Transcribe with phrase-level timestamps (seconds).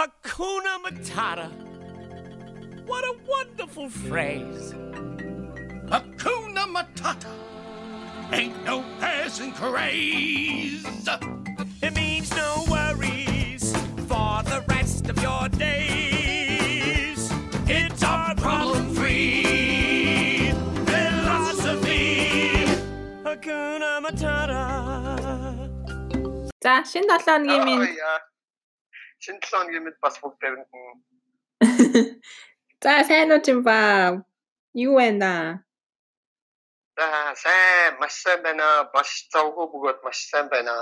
[0.00, 1.50] Hakuna Matata.
[2.86, 4.74] What a wonderful phrase.
[5.88, 7.32] Hakuna Matata.
[8.30, 10.84] Ain't no passing craze.
[11.82, 13.74] It means no worries
[14.06, 17.32] for the rest of your days.
[17.66, 20.52] It's our problem free
[20.84, 22.66] philosophy.
[23.24, 24.62] Hakuna Matata.
[26.62, 27.86] За шинэ 7 хоногийн минь
[29.23, 30.65] Шинэ 7 хоногийн мэд бас бүгд тавина.
[32.83, 33.77] За сайн уу юм ба.
[34.73, 35.61] Юу вэ да?
[36.97, 37.07] За
[37.43, 38.89] сайн маш сайн байна.
[38.95, 40.73] Маш завгүй бөгөөд маш сайн байна.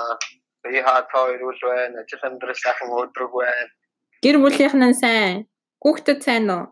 [0.64, 2.00] Би хаа тоорул байна.
[2.00, 3.68] Ажил амьдрал сайхан өдрөг байна.
[4.24, 5.36] Гэр бүлийнхэн нь сайн.
[5.84, 6.64] Хүүхдэд сайн уу?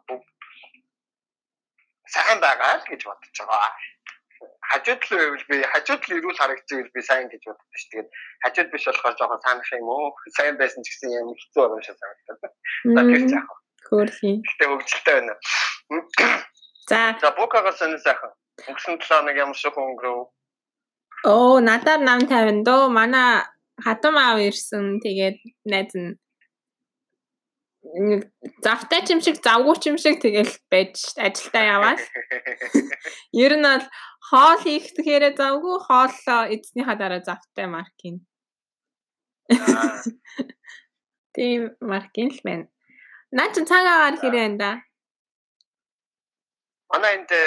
[2.15, 3.71] Сайн байгаа л гэж бодож байгаа.
[4.71, 7.83] Хажууд л байвал би хажууд л ирүүл харагдчихвэл би сайн гэж боддог ш.
[7.91, 8.09] Тэгээд
[8.43, 10.15] хажууд биш болохоор жоохон санах юм уу?
[10.35, 12.37] Сайн байсан ч гэсэн юм хэцүү байгаа юм шиг санагдав.
[12.95, 13.49] За тэр жаах.
[13.87, 14.35] Хөөрхий.
[14.43, 15.35] Гэтэ хөвгөлтэй байна.
[16.89, 18.31] За За букагаас нь сайхан.
[18.67, 20.27] Өнгөрсөн 7 хоног ямар шиг өнгөрөв?
[21.25, 22.89] оо надад нам 50 дөө.
[22.89, 23.43] Манай
[23.83, 24.99] хатам аав ирсэн.
[25.03, 26.19] Тэгээд найз нь
[28.61, 31.99] завтай ч юм шиг завгүй ч юм шиг тэгэл байж ажилдаа яваад
[33.45, 33.85] ер нь бол
[34.29, 38.17] хоол хийхдгээрээ завгүй хооллоо эзнийхаа дараа завтай маркийн
[41.35, 41.61] тийм
[41.91, 42.65] маркийн л байна
[43.37, 44.71] наа чи цагаагаар хэрэг энэ да
[46.91, 47.43] Манай энд э,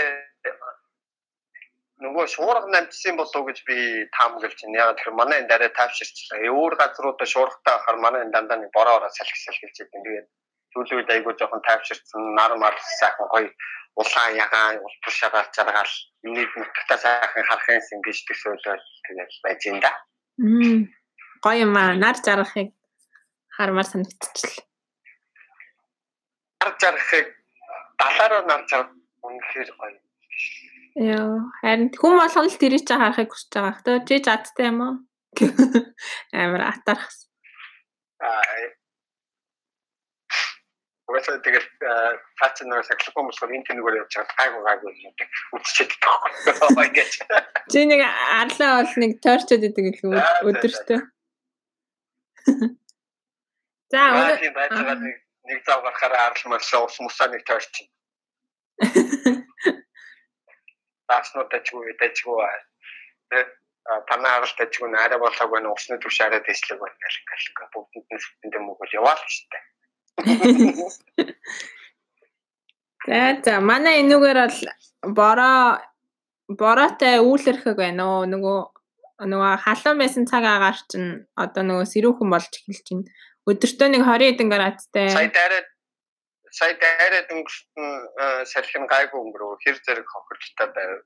[2.05, 3.77] нөгөө шуурга намжсан болов гэж би
[4.17, 4.81] таамаглаж байна.
[4.81, 6.45] Яг тэр манай энэ арай тайвширчлаа.
[6.61, 10.05] Өөр газруудаа шуургатай байхаар манай энэ дандаа нэг бороо ороо салхи салхилж идэв.
[10.05, 10.27] Тэгээд
[10.73, 13.51] сүүлийн үед айгүй жоохон тайвширсан, нар мар сайхан гоё
[14.01, 15.93] улаан ягаан ултар шагаал жаргаал
[16.25, 19.93] энийг нутагтаа сайхан харах юмсан гэж төсөөлөөл тэгээд байж энэ да.
[21.45, 22.71] Гоё юм аа нар жаргахыг
[23.57, 24.67] хармаар санагдчихлаа
[26.61, 27.27] Нар жаргахыг
[28.01, 28.97] далаараа нар жаргах
[29.27, 29.99] үнэхээр гоё.
[30.97, 33.77] Яа, харин хүн болгон л тэрийг ч харахыг хүсэж байгаа.
[33.79, 34.95] Хтөө чи чадтай юм уу?
[36.37, 37.31] Амар атархс.
[38.21, 38.80] Аа.
[41.11, 41.67] Угаасаа тэгээд
[42.39, 45.29] цаач нэг саксофон болохоор энэ тэнэгээр явж байгаа гайгүй гайгүй юм гэдэг
[45.59, 47.13] үтчихэд тахгүй ингэж.
[47.67, 50.15] Чи нэг арлаа бол нэг тойрчод идэг л
[50.47, 51.01] өдөртөө.
[53.91, 55.19] За өнөө
[55.51, 57.75] нэг зав гарахаар арал мөрсөө ус мусаа нэг тойрч.
[61.11, 62.39] Тааснууд тачгүй тачгүй.
[63.35, 63.51] Тэгээд
[64.07, 68.23] танаа арал тачгүй арай болоог байна усны түвш арай дэслэг байна гэх ингээл бүгд нь
[68.23, 69.70] сэтэндээ мөгөл яваал дээ.
[73.07, 74.59] За за манай энүүгээр бол
[75.17, 75.81] бороо
[76.51, 78.59] бороотой үүлэрхэг байна уу нөгөө
[79.31, 83.09] нөгөө халуун байсан цаг агаар чинь одоо нөгөө сэрүүхэн болж эхэлж байна.
[83.49, 85.09] Өдөртөө нэг 20 хэдэн градустай.
[85.13, 85.69] Сая дайраад
[86.51, 87.89] сая дайраад өнгөрсөн
[88.53, 91.05] салхин гайгүй өнгөрөө хэр зэрэг хохирлттай байв.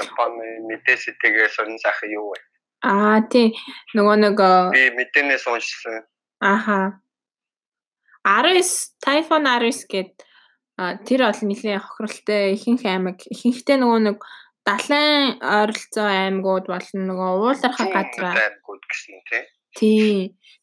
[0.00, 2.38] Японы мэдээсэтгээ сонин сайхан юу вэ?
[2.80, 3.52] Аа тий
[3.92, 4.40] нөгөө нэг
[4.72, 6.06] Би мэдээнээс уншсан.
[6.40, 7.00] Аха.
[8.24, 10.12] 19 Typhoon 19 гээд
[11.08, 14.18] тэр бол нэлээд хохиролтой ихэнх аймаг ихэнхдээ нөгөө нэг
[14.64, 19.44] далайн ойролцоо аймагуд болон нөгөө уулархаг газар аймагуд гэсэн тий.
[19.76, 20.16] тий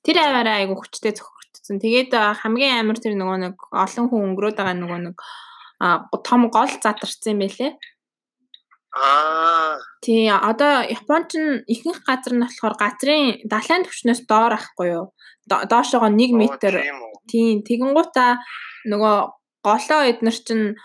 [0.05, 1.81] тэр аваараа айгу хүчтэй зохирогдсон.
[1.81, 5.17] Тэгээд хамгийн амар тэр нөгөө нэг олон хүн өнгөрөөд байгаа нөгөө нэг
[6.25, 7.71] том гол задарсан юм байлээ.
[8.97, 11.33] Аа Тий одоо Японд ч
[11.73, 15.05] ихэнх газар нь болохоор газрын далайн түвшнээс доор ахгүй юу?
[15.49, 16.41] До- Доошоогоо 1 м.
[17.27, 18.39] Тийм, тэгэнгуутаа
[18.87, 19.15] нөгөө
[19.67, 20.77] голоо эднэр чинь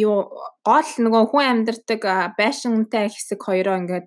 [0.00, 0.16] юу
[0.64, 2.02] гол нөгөө хүн амьдардаг
[2.38, 4.06] байшинтай хэсэг хоёроо ингээд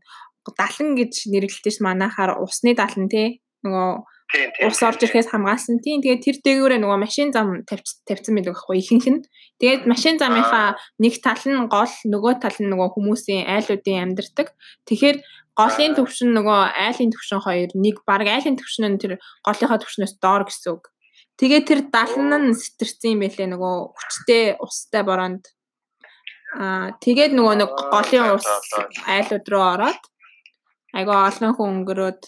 [0.58, 3.90] далан гэж нэрлэлтэй ш манайхаар усны далан тий нөгөө.
[4.36, 5.80] Ус орж ирэхээс хамгаалсан.
[5.80, 9.22] Тийм тэгээд тэр дээгүүрээ нөгөө машин зам тавьсан байдаг байхгүй ихэнх нь.
[9.64, 14.52] Тэгээд машин замынхаа нэг тал нь гол нөгөө тал нь нөгөө хүмүүсийн айлуудын амьдардаг.
[14.84, 15.18] Тэгэхээр
[15.56, 19.18] голын төвшин нөгөө айлын төвшин хоёр нэг баг айлын төвшин нь тэр
[19.48, 20.92] голынхаа төвшнөөс доор гэсэн үг.
[21.40, 25.50] Тэгээд тэр далан нь сэтэрсэн юм байлээ нөгөө хүчтэй устай бороонд
[26.58, 28.48] аа тэгээд нөгөө нэг голын ус
[29.06, 30.02] айлууд руу ороод
[30.98, 32.22] айгаа олон хүн өнгөрөөд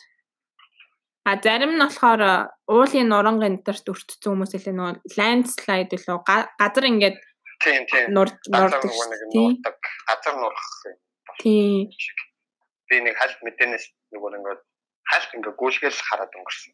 [1.29, 2.33] А зарим нь болохоор а,
[2.65, 7.17] уулын нурангийн дээрт өртсөн хүмүүс илүү нөгөө landslide илүү га- газар ингээд
[7.61, 8.07] Тийм тийм.
[8.15, 9.77] нурд Газар нурдаг нурдаг.
[10.09, 10.69] Газар нурах.
[11.37, 11.91] Тийм.
[12.89, 13.85] Би нэг хальт мэдээнээс
[14.15, 14.61] нөгөө ингээд
[15.11, 16.73] хальт ингээд гүйлгээл хараад өнгөрсөн.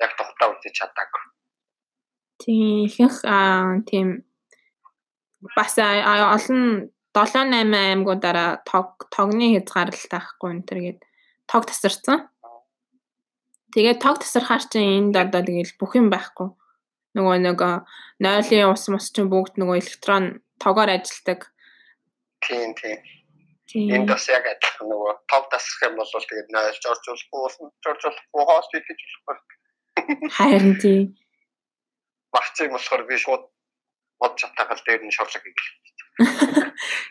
[0.00, 1.22] Яг тухтаа үзэж чадаагүй.
[2.40, 4.24] Тийм ихэнх аа тийм
[5.56, 11.00] бас олон 7 8 аймагуудаараа тог тогны хязгаарлалт байхгүй энэ төр гээд
[11.50, 12.30] тог тасарсан.
[13.74, 16.50] Тэгээд тог тасархаар чинь энд одоо тэгэл бүх юм байхгүй.
[17.14, 17.60] нөгөө нэг
[18.22, 21.50] нойлын ус мус чинь бүгд нөгөө электрон тогоор ажилдаг.
[22.42, 22.98] Тийм тийм.
[23.70, 28.68] Энд бас яг адилхан нөгөө тов тасрах юм бол тэгээд нойлж оржуулахгүй уусан оржуулахгүй хоол
[28.78, 29.56] идэж болохгүй.
[30.38, 31.02] Харин тийм.
[32.34, 33.44] Багцыг болохоор би шууд
[34.22, 35.70] мод чатагал дээр нь шорлог гэх.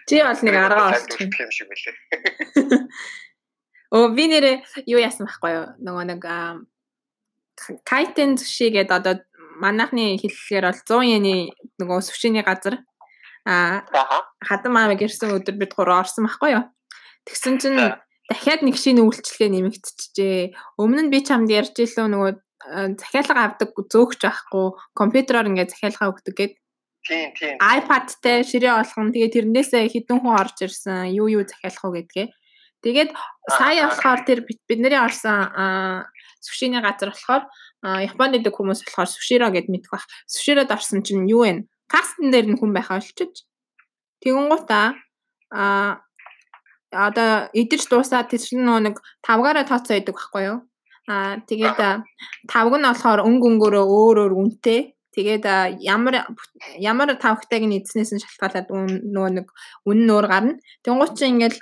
[0.07, 1.27] Чи бол нэг арга олчих.
[1.39, 1.95] юм шиг билээ.
[3.89, 5.65] Оо би нэрээ юу яасан байхгүй юу?
[5.81, 6.21] Нөгөө нэг
[7.83, 9.25] кайтен зүшигээд одоо
[9.59, 11.35] манайхны хэллэгээр бол 100 йены
[11.81, 12.85] нөгөө сүвшиний газар
[13.49, 13.83] аа
[14.45, 16.63] хадам аамиг ирсэн өдөр бид гурав орсон байхгүй юу?
[17.25, 17.79] Тэгсэн чинь
[18.29, 20.53] дахиад нэг шинэ үйлчлэгээ нэмэгдчихжээ.
[20.77, 22.31] Өмнө нь би чамд ярьж илүү нөгөө
[23.01, 26.53] захиалга авдаг зөөгч байхгүй компьютероор ингээд захиалга өгдөг гэд
[27.07, 27.55] Тийм тийм.
[27.57, 32.27] iPad-тай ширээ болгон тэгээ тэрнээсээ хідэн хүн орж ирсэн юу юу захиалах уу гэдгээ.
[32.83, 33.11] Тэгээд
[33.51, 35.51] сая болохоор тэр бид- бидний орсон
[36.39, 37.43] сүшиний газар болохоор
[37.83, 40.07] Японд идэг хүмүүс болохоор сүширо гэд мэдэх бах.
[40.27, 41.63] Сүширод орсон чинь юу вэ?
[41.91, 43.43] Кастн дээр нь хүн байхаа олчиж.
[44.23, 44.95] Тэгэнгуутаа
[45.51, 45.99] а
[46.91, 50.59] одоо идэж дуусаад тэр чинь нөгөө нэг тавгаараа тооцоо идэг байхгүй юу?
[51.07, 51.79] Аа тэгээд
[52.51, 54.95] тавг нь болохоор өнгө өнгөөрөө өөр өөр үнэтэй.
[55.15, 55.45] Тэгээд
[55.83, 56.29] ямар
[56.77, 59.47] ямар тавхтайг нь эзнээс нь шалтгаалаад үн- нөгөө нэг
[59.87, 60.53] үнэн нь өөр гарна.
[60.85, 61.57] Тэнгуут чинь ингээл.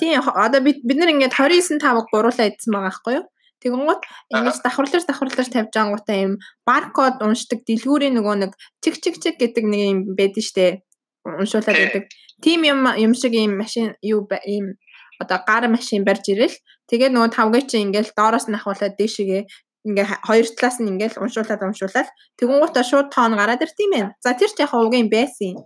[0.00, 3.26] Тийм одоо бид бид нар ингээд 29 тавг гуруулаа идсэн байгаа байхгүй юу?
[3.64, 4.02] Тэгэнгუთ
[4.36, 6.32] ингэж давхарлаж давхарлаж тавьж ангуудаа юм
[6.68, 8.52] баркод уншдаг дэлгүүрийн нөгөө нэг
[8.84, 10.84] чиг чиг чиг гэдэг нэг юм байдаг штэ.
[11.24, 12.04] Уншуулаад байдаг.
[12.44, 14.76] Тим юм юм шиг юм машин юу ийм
[15.16, 16.56] одоо гар машин барьж ирэл.
[16.92, 19.42] Тэгээд нөгөө тавгийг чинь ингээл доороос нь ахуулаад дээшгээ
[19.88, 24.10] ингээ хоёр талаас нь ингээл уншуулаад уншуулаад тэгэнгуутаа шууд тоон гараад ирт юм байна.
[24.24, 25.56] За тэр ч яг угийн байсан.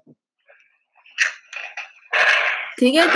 [2.79, 3.14] Тэгээд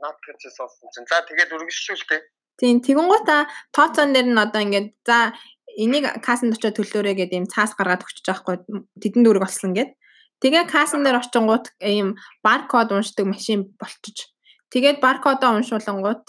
[0.00, 1.08] Наад гэж сонсон чинь.
[1.08, 2.20] За тэгээд үргэлжлүүлээ.
[2.60, 5.32] Тийм тэгэнгуутаа тооцоон дээр нь одоо ингээд за
[5.76, 9.90] энийг кассанд очиод төлөөрэй гэдэг юм цаас гаргаад өгч байгаа байхгүй тэдэн дүүрэг болсон гэд.
[10.40, 14.32] Тэгээ кассан дээр очингууд ийм баркод уншдаг машин болчих.
[14.72, 16.24] Тэгээд баркодоо уншуулангууд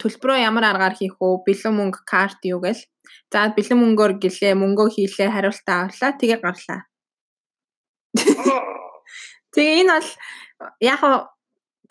[0.00, 1.44] төлбөрөө ямар аргаар хийх вэ?
[1.44, 2.84] Бэлэн мөнгө карт юу гээл.
[3.32, 6.80] За бэлэн мөнгөөр гэлээ мөнгөө хийлээ хариултаа авлаа тэгээ гарлаа.
[9.52, 10.10] Тэгээ энэ бол
[10.80, 11.00] яг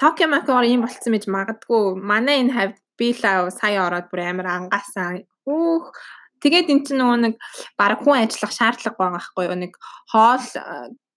[0.02, 1.94] Токио Макоор ийм болцсон гэж магадгүй.
[2.02, 3.22] Манай энэ хавьд би л
[3.54, 5.30] сая ороод бүр амар ангаасан.
[5.46, 5.94] Хөөх.
[6.42, 7.36] Тэгээд эн чинь нөгөө нэг
[7.78, 9.58] баг хүн ажиллах шаардлага байгаа байхгүй юу?
[9.62, 9.74] Нэг
[10.10, 10.46] хоол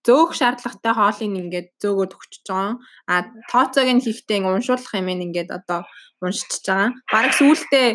[0.05, 2.77] зөөх шаардлагатай хоолыг ингээд зөөгөөд өгчөж байгаа.
[3.09, 3.15] А
[3.49, 5.89] тооцоог нь хийхдээ уншуулах юм ингээд одоо
[6.21, 6.93] уншчихж байгаа.
[7.09, 7.89] Бараг сүүлдээ.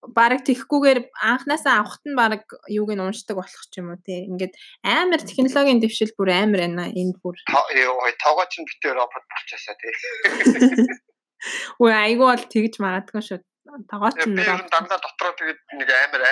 [0.00, 4.24] Бараг тэхгүүгээр анханасаа авахт нь бараг юуг нь уншдаг болох ч юм уу тий.
[4.24, 7.36] Ингээд амар технологийн дэвшил бүр амар байна энд бүр.
[7.44, 9.92] Та- ёо, тоогоо чинь битээ робот болчихсоо тий.
[11.80, 13.40] Үгүй айгүй бол тэгж магадгүй шүү.
[13.88, 16.22] Тогоо ч Би нэг ер нь дандаа дотроо тэгээд нэг амар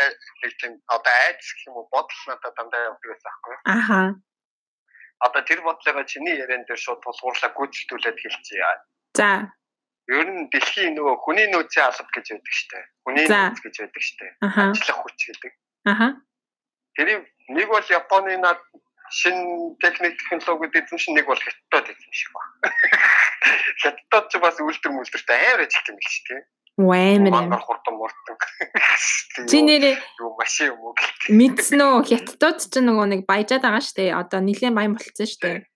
[0.43, 3.61] нэг тийм одоо айц гэх юм уу бодол надад дандаа явдаг байсан байхгүй юу?
[3.69, 4.01] Аха.
[5.21, 8.65] Одоо тэр бодлогоо чиний яриан дээр шууд тулгуурлаа гүйцэтгүүлээд хэлчихье.
[9.17, 9.53] За.
[10.09, 12.81] Ер нь дэлхийн нөгөө хүний нөөцийн алба гэж байдаг штэ.
[13.05, 14.27] Хүний нөөц гэж байдаг штэ.
[14.41, 15.53] Ажиллах хүч гэдэг.
[15.85, 16.09] Аха.
[16.97, 18.57] Тэрийг нэг бол Японы над
[19.13, 22.43] шин техник технологи гэдэг чинь нэг бол хятад гэдэг шиг ба.
[23.85, 26.41] Хятад ч бас үлдэр мүлдэртэй амар ажиг юм л ч тийм.
[26.79, 27.53] Вэмэр юм.
[27.59, 28.37] Хурдан мурдан.
[29.49, 31.33] Чи нэрээ юу машин юм уу гэх.
[31.33, 32.07] мэдсэн үү?
[32.07, 34.15] Хятадууд ч нөгөө нэг баяжаад байгаа штэ.
[34.15, 35.69] Одоо нилээн баян болцсон штэ.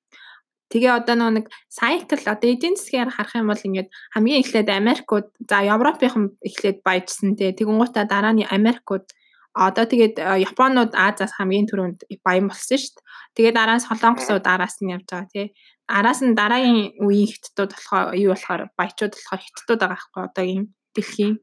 [0.72, 5.60] Тэгээ одоо нэг cycle одоо эдийн засгаар харах юм бол ингээд хамгийн эхлээд Америкууд за
[5.68, 7.52] Европынхан эхлээд баяжсан те.
[7.52, 9.04] Тэгэнгуутаа дараа нь Америкууд
[9.52, 13.04] одоо тэгээд э, Японууд Азиас хамгийн түрүүнд баян болсон дээ.
[13.36, 15.46] Тэгээд араас Солонгосууд араас нь явж байгаа тий.
[15.92, 20.64] Араас нь дараагийн үеийн хятадууд болохоор юу болохоор баячууд болохоор хятадууд байгаа байхгүй одоогийн
[20.96, 21.34] дэлхийн.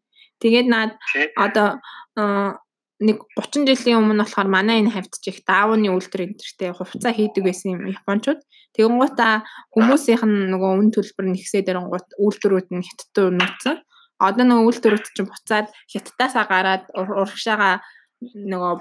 [0.41, 1.29] Тэгээд наад Тий.
[1.38, 1.77] одоо
[2.17, 2.53] э,
[3.00, 7.44] нэг 30 жилийн өмнө болохоор манай энэ хавьд ч их даавны үйлдвэр энтертэй хувцас хийдэг
[7.48, 8.44] байсан юм японочууд.
[8.75, 13.77] Тэгэнгуутаа хүмүүсийнх нь нөгөө үн төлбөр нэгсээ дэрнгуут үйлдвэрүүд нь хятадд нууцсан.
[14.20, 17.79] Одоо нөгөө үйлдвэрүүд чинь буцаад хятадаасаа гараад ур- урагшаага
[18.20, 18.74] нөгөө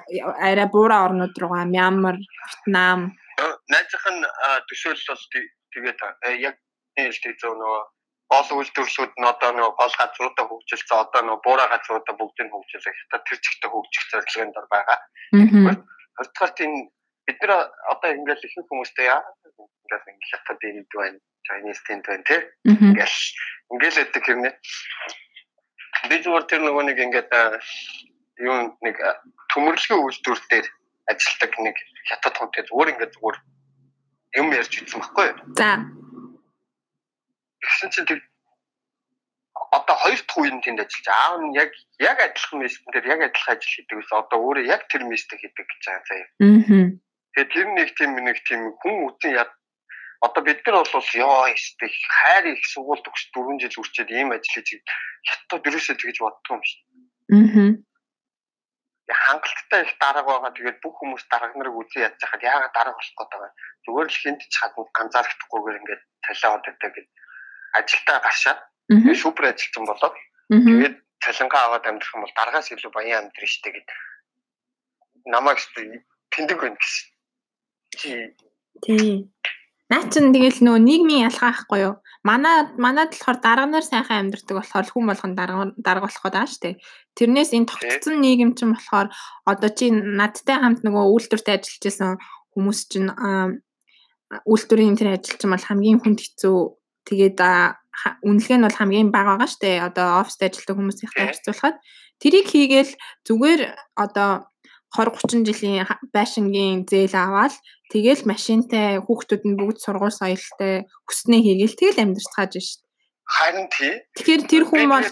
[0.42, 3.14] арай буураа орнууд руугаа Мянмар, Вьетнам
[3.70, 4.22] Найзах нь
[4.66, 5.14] төсөөлөл
[5.86, 6.56] бол а, яг
[6.98, 7.82] хэлдэг зөв нөгөө
[8.28, 13.22] гол үйлдвэрлэлүүд нь одоо нөгөө гол газруудаа хөгжилсөн одоо нөгөө буурай газруудаа бүгдийг хөгжүүлэх хятад
[13.24, 14.98] тэр чигтээ хөгжих зорилгын дор байгаа.
[16.16, 16.72] Хоёрдугаар тийм
[17.24, 19.20] бид нар одоо ингээл ихэнх хүмүүстэй яа
[19.88, 22.40] ингээл ингээл хятад энд байна, Chinese тэнд байна тий.
[22.68, 23.18] Ингээл
[23.72, 24.54] ингээл өгдөг хэрнээ.
[26.08, 27.30] Би зүгээр тэр нөгөө нэг ингээд
[28.44, 28.96] юу нэг
[29.56, 30.66] төмөрлөгийн үйлдвэр дээр
[31.08, 31.76] ажилтдаг нэг
[32.12, 33.38] хятад хүнтэй зүгээр ингээд зүгээр
[34.36, 35.36] юм ярьж ирсэн байхгүй юу?
[35.56, 35.80] За.
[37.62, 38.20] Тэгсэн чинь тэр
[39.70, 43.52] одоо хоёр дахь үеийн тэнд ажиллаж аав нь яг яг адилхан местэн дээр яг адилхан
[43.56, 46.28] ажил хийдэг ус одоо өөрөө яг тэр местэг хийдэг гэж байгаа заяа.
[46.40, 46.86] Аа.
[47.34, 49.50] Тэгээ тэр нэг тийм нэг тийм хүн үтэн яд
[50.20, 54.54] одоо бид нар бол ёо ихтэй хайр их сургууль төгс 4 жил үрчээд ийм ажил
[54.56, 54.82] хийж
[55.28, 56.80] хятад дөрөөсөө тэгж боддог юм шиг.
[57.34, 57.70] Аа.
[59.08, 60.52] хангалттай их дарга байгаа.
[60.56, 63.52] Тэгээд бүх хүмүүс дарга нарыг үзэн ядж хахад яагаад дарга болох гээд байгаа.
[63.84, 67.06] Зүгээр л хинт ч хаданд ганцаархдахгүйгээр ингээд талаа удаатай гэж
[67.74, 68.58] ажилдаа гаршаад
[68.88, 69.14] Аа.
[69.14, 70.16] супер ажилтсан болоод
[70.48, 73.88] тэгээд цалингаа аваад амьдрах юм бол дараагаас илүү баян амьдрын штэ гэд
[75.28, 76.00] намайг штэ
[76.32, 78.32] тэндэг байна гэсэн.
[78.84, 79.28] Тийм.
[79.88, 81.94] Наа чин тэгэл нөгөө нийгмийн ялгаа ахгүй юу?
[82.20, 86.60] Манай манад болохоор дарга нар сайхан амьдардаг болохоор хүн болгон дарга дарга болох байгаа шүү
[86.60, 86.74] дээ.
[87.16, 89.08] Тэрнээс энэ тогтцсон нийгэм чинь болохоор
[89.48, 92.20] одоо чи надтай хамт нөгөө үйлдвэрт ажиллаж байсан
[92.52, 93.08] хүмүүс чинь
[94.44, 96.58] үйлдвэрийн тэр ажилч юм бол хамгийн хүнд хэцүү.
[97.08, 97.40] Тэгээд
[98.22, 99.86] үнэлгээ нь бол хамгийн бага байгаа шүү дээ.
[99.88, 101.28] Одоо оффист ажилладаг хүмүүсийнхтэй Тийм.
[101.32, 101.76] харьцуулахад
[102.20, 102.92] тэрийг хийгээл
[103.24, 103.60] зүгээр
[103.96, 104.30] одоо
[104.92, 107.54] 20 30 жилийн байшингийн зээл аваад
[107.92, 112.88] тэгэл машинтай хүүхдүүд нь бүгд сургууль соёлтой хүснээ хийгээл тэгэл амьдарцгааж шүү дээ.
[113.28, 113.94] харин тий.
[114.16, 115.08] Тэгэхээр тэр хүн бол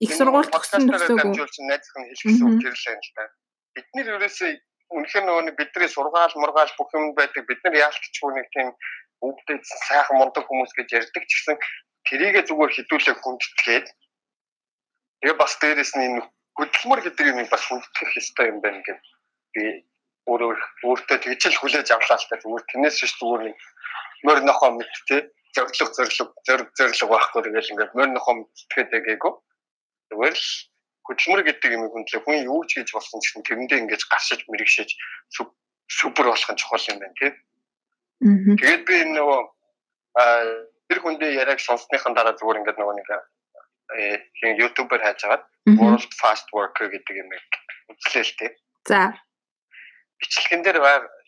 [0.00, 3.24] их энэ сургууль төгсөн дамжуулсан найзхан хэлсэн үг л юм л да.
[3.76, 4.50] Бид нэр ерөөсөө
[4.96, 7.44] үнэхээр нөгөө бидний сургаал мургаал бүх юм байдаг.
[7.44, 8.68] Бид нар яалтчгүй нэг тийм
[9.26, 11.56] өвдөд сайхан мундаг хүмүүс гэж ярьдаг ч гэсэн
[12.08, 13.86] тэрийгэ зүгээр хідүүлээ хүндэтгээд
[15.20, 16.20] тэгээ бас дээрэс нь энэ
[16.56, 19.02] хөдөлмөр гэдэг юм бас хүндэтгэх ёстой юм байна гэж
[19.54, 19.64] би
[20.30, 20.52] өөрөө
[20.86, 23.58] өөртөө тэгж л хүлээж авлаа л та зүгээр тэрнээс биш зүгээр нэг
[24.26, 25.16] мөр нохоо мэд те
[25.54, 26.12] зориг зориг
[26.46, 29.32] зориг зориг байхгүй тэгэл ингээд мөр нохоо мэдтгэхэд гээгүй
[30.10, 30.46] зүгээр л
[31.08, 34.90] хөдөлмөр гэдэг юм хүндлээ хүн юу ч хийж болсон гэсэн тэрэндээ ингэж гаршиж мэрэгшиж
[35.32, 35.56] суп-
[35.88, 37.32] супер болох нь чухал юм байна тий.
[38.20, 39.40] Тэгээд би энэ нөгөө
[40.88, 43.08] тэр хүндээ яриаг сонссныхан дараа зүгээр ингээд нөгөө нэг
[43.88, 45.78] э хин ютубер хайж агаад Мгм.
[45.84, 47.28] World Fast Worker гэдэг юм
[47.92, 48.50] үзлээ л тий.
[48.88, 49.12] За.
[50.16, 50.80] Бичлэгэн дээр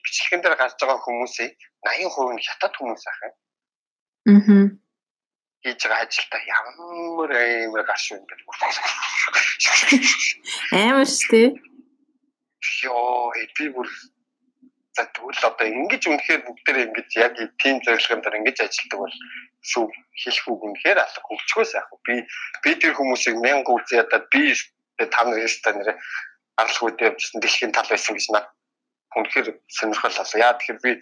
[0.05, 1.53] бичлэгэн дээр гарч байгаа хүмүүсийн
[1.85, 3.35] 80% нь хятад хүмүүс ах юм.
[4.33, 4.65] Аа.
[5.61, 7.31] хийж байгаа ажилдаа ямар
[7.69, 8.35] амар гарш юм бэ.
[10.73, 11.49] Амар шүү дээ.
[12.81, 13.89] Йоо, э, би бүр
[15.01, 19.17] за тэгвэл одоо ингэж үнэхээр бүгдээрээ ингэж яг тийм зорилгын дээр ингэж ажилтдаг бол
[19.65, 19.85] шүү
[20.21, 21.99] хэлэх үг үнэхээр алга хөгжгөөс яах вэ?
[22.05, 22.15] Би
[22.65, 24.53] би тэр хүмүүсийг мянга үзээ ядаад би
[25.09, 25.97] та нар ястаа нэрэ
[26.61, 28.47] аргалгууд явжсэн дэлхийн тал байсан гэж над
[29.17, 30.37] үнэхээр сонирхол болоо.
[30.37, 30.93] Яа тэгэхээр би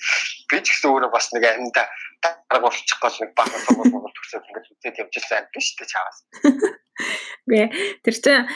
[0.46, 1.82] би ч гэсэн өөрөө бас нэг амьда
[2.22, 6.18] дарга болчих гол нэг бахан сургууль Монгол төгсөөд ингэж үзээд явж амьд шүү дээ чаавас.
[7.44, 7.68] Үгүй ээ.
[8.06, 8.46] Тэр чинь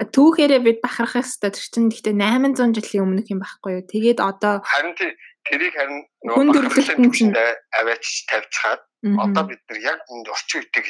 [0.00, 3.84] түүхээрээ бид бахарах хэвээр тэр чинь гэхдээ 800 жилийн өмнөх юм байхгүй юу?
[3.84, 7.36] Тэгээд одоо Харин тэрийг харин Хүн төрөлхтөн чинь-
[7.76, 8.80] аваач тавьцгаад
[9.20, 10.88] одоо бид нар яг энд орчин үеийг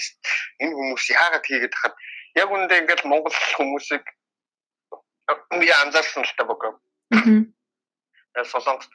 [0.62, 1.94] энэ хүмүүс яагаад хийгээд хахад?
[2.38, 4.04] Яг үндэ ингээд монгол хүмүүсийг
[5.58, 6.78] би анзаарсан л та богоо
[7.10, 7.50] Мгм.
[8.46, 8.86] солонгос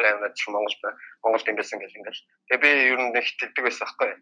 [0.00, 0.76] яваад чи монгол
[1.24, 1.96] монголд юм байсан гэл.
[2.00, 4.12] Ингээд тэгээ би ер нь нэг хитдэг байсан байхгүй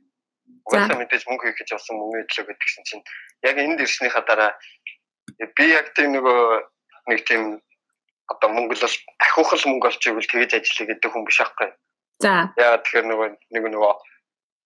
[0.67, 3.05] угаасаа мэдээж мөнгө хийх гэж явсан мөнгө төлөө гэдэг чинь чинь
[3.47, 4.51] яг энд ирснийхаа дараа
[5.57, 6.41] би яг тийм нөгөө
[7.11, 7.43] нэг тийм
[8.33, 8.87] одоо мөнгө л
[9.21, 11.71] ахиухал мөнгө олж ивэл тэгэж ажиллая гэдэг хүн биш аахгүй
[12.23, 12.55] За.
[12.55, 13.93] Яа тэгэхээр нөгөө нэг нөгөө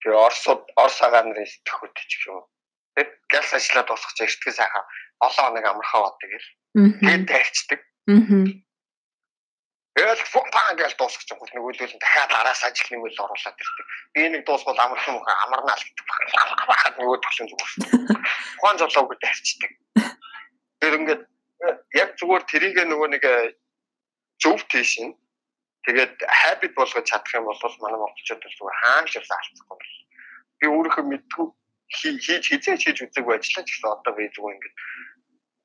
[0.04, 2.44] тэгээ Оросод Орос агаан нарын сэтгэхүйт ч юм.
[2.92, 4.84] Тэгээд галс ажиллаад дуусгах эртгээ сайхан
[5.24, 6.48] олон хоног амархаа бод тэгэл.
[7.00, 7.80] Тэгээд дайрчдаг.
[8.12, 8.44] Мгм.
[9.96, 13.86] Тэгэл фунпаа гэж дуусгах чинь нөгөөдөл нь дахиад араас ажил нэмэл оруулаад ирдэг.
[14.12, 16.06] Би нэг дуусгал амархан мөн амарнаа л гэдэг.
[17.00, 17.72] Нөгөө төлөв зүгээр.
[18.60, 19.72] Хуан золоог дайрчдаг.
[20.80, 21.22] Тэр ингээд
[21.96, 23.24] яг зүгээр тэрийг нөгөө нэг
[24.42, 25.14] зөв тийш нь
[25.88, 29.78] тэгээд habit болгож чадах юм бол манай монголчууд бол зүгээр хаанч явсан алдахгүй.
[30.60, 31.46] Би өөрийнхөө мэдгүй
[31.96, 34.76] хий- хийж хизээч хийж үзээгүй ажиллаж гэсэн одоо би зүгээр ингээд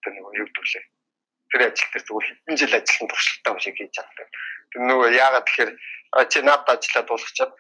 [0.01, 0.85] тэр нөгөө юу гэдүүлээ.
[1.51, 4.27] Тэр ажил дээр зүгээр хэдэн жил ажилласан туршлагатай юм шиг хийж чаддаг.
[4.71, 5.71] Тэр нөгөө яагаад тэгэхээр
[6.31, 7.51] чи над ажиллаад дуусчихад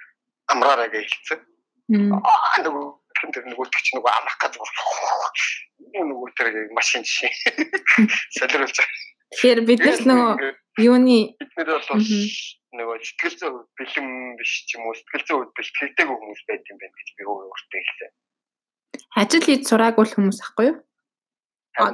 [0.53, 1.39] амраараа гэж хэлсэн.
[2.23, 2.85] Аа нөгөө
[3.33, 4.53] тэр нөгөө төгч нөгөө амрах гэж
[5.91, 7.31] нөгөө нөгөө тэр машин жишээ
[8.39, 8.99] солируулж байгаа.
[9.31, 10.31] Тэгэхээр бид нар нөгөө
[10.79, 12.03] юуны бид нар бол
[12.71, 14.07] нөгөө сэтгэл зүй бэлэм
[14.39, 18.11] биш ч юм уу сэтгэл зүй бэлтгэлтэйг хүмүүс байт юм байна гэж би өөртөө хэлсэн.
[19.19, 20.77] ажил хийж сураагүй хүмүүс ахгүй юу?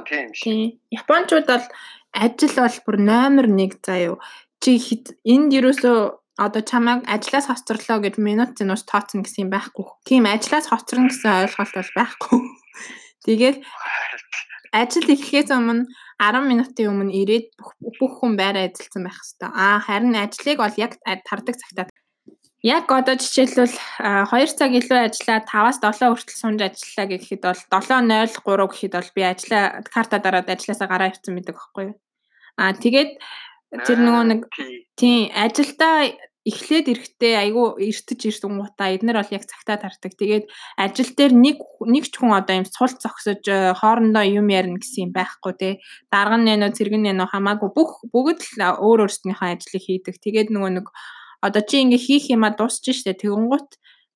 [0.06, 0.44] Тийм шиг.
[0.46, 0.70] Тийм.
[0.94, 1.66] Японочууд бол
[2.14, 4.18] ажил бол бүр номер 1 заяа.
[4.62, 4.78] Чи
[5.26, 9.86] энд юусоо одоо чамайг ажлаас хоцорлоо гэж минут зинууш тооцсон гэсэн юм байхгүй.
[10.06, 12.38] Тийм ажлаас хоцорно гэсэн ойлголт бол байхгүй.
[13.26, 13.56] Тэгээд
[14.72, 17.46] ажил эхлэхээс өмнө 10 минутын өмнө ирээд
[17.98, 19.54] бүх- хүн байраа эзэлсэн байх хэвээр.
[19.54, 20.92] Аа харин ажлыг бол яг
[21.26, 21.86] тардаг цагтаа
[22.66, 23.70] Яг одоо жишээлбэл
[24.02, 29.22] 2 цаг илүү ажиллаад 5-аас 7 хүртэл сунж ажиллаа гэхэд бол 7:03 гэхэд бол би
[29.22, 31.96] ажиллаа карта дараад ажилласаа гараа ирсэн байдаг байхгүй юу.
[32.58, 33.10] Аа тэгээд
[33.86, 34.40] тэр нөгөө нэг
[34.98, 36.10] тийм ажилдаа
[36.48, 40.12] эхлээд ирэхдээ айгүй эртэж ирсэн гутаа эднэр бол яг цагтаа тардаг.
[40.16, 40.44] Тэгээд
[40.80, 45.08] ажил дээр нэг нэг ч хүн одоо юм сул зогсож э, хоорондоо юм ярина гэсэн
[45.08, 45.70] юм байхгүй те.
[46.08, 50.16] Дарга нь нэ цэргэн нэ хамаагүй бүх бүгд л өөр өөрсдийнхөө ажлыг хийдэг.
[50.18, 50.86] Тэгээд нөгөө нэг
[51.44, 53.68] одоо чи ингээ хийх юмаа дуусч штэ тэгэнгუთ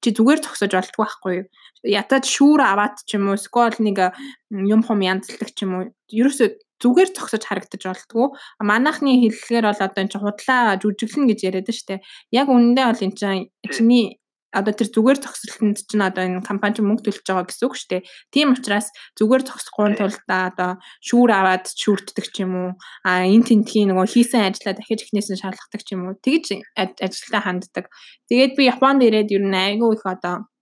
[0.02, 1.46] чи зүгээр зогсож болтгүй байхгүй юу
[1.82, 4.14] ятад шүүр аваад ч юм уу скол нэг
[4.50, 6.48] юм хум янзлдаг ч юм уу ерөөсөө
[6.82, 8.26] зүгээр зогсож харагдаж болтгүй
[8.60, 12.02] манайхны хэллэгээр бол одоо эн чи худлаа жүжиглэн гэж яриад штэ
[12.34, 14.18] яг үнэндээ бол эн чинь чиний
[14.52, 17.88] одоо тэр зүгээр зогсолтод чинь одоо энэ компани чинь мөнгө төлж байгаа гэсэн үг шүү
[17.88, 18.02] дээ.
[18.28, 22.70] Тийм учраас зүгээр зогсохгүй тулд одоо шүүр аваад шүүрддэг ч юм уу.
[23.00, 26.20] А эн тентхийн нөгөө хийсэн ажлаа дахиж ихнээс нь шаардлагадаг ч юм уу.
[26.20, 27.88] Тэгж ажилдаа ханддаг.
[28.28, 30.52] Тэгээд би Японд ирээд ер нь айгүй их одоо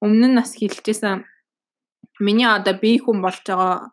[0.00, 1.28] өмнө нь бас хэлчихсэн
[2.24, 3.92] миний одоо би хүн болж байгаа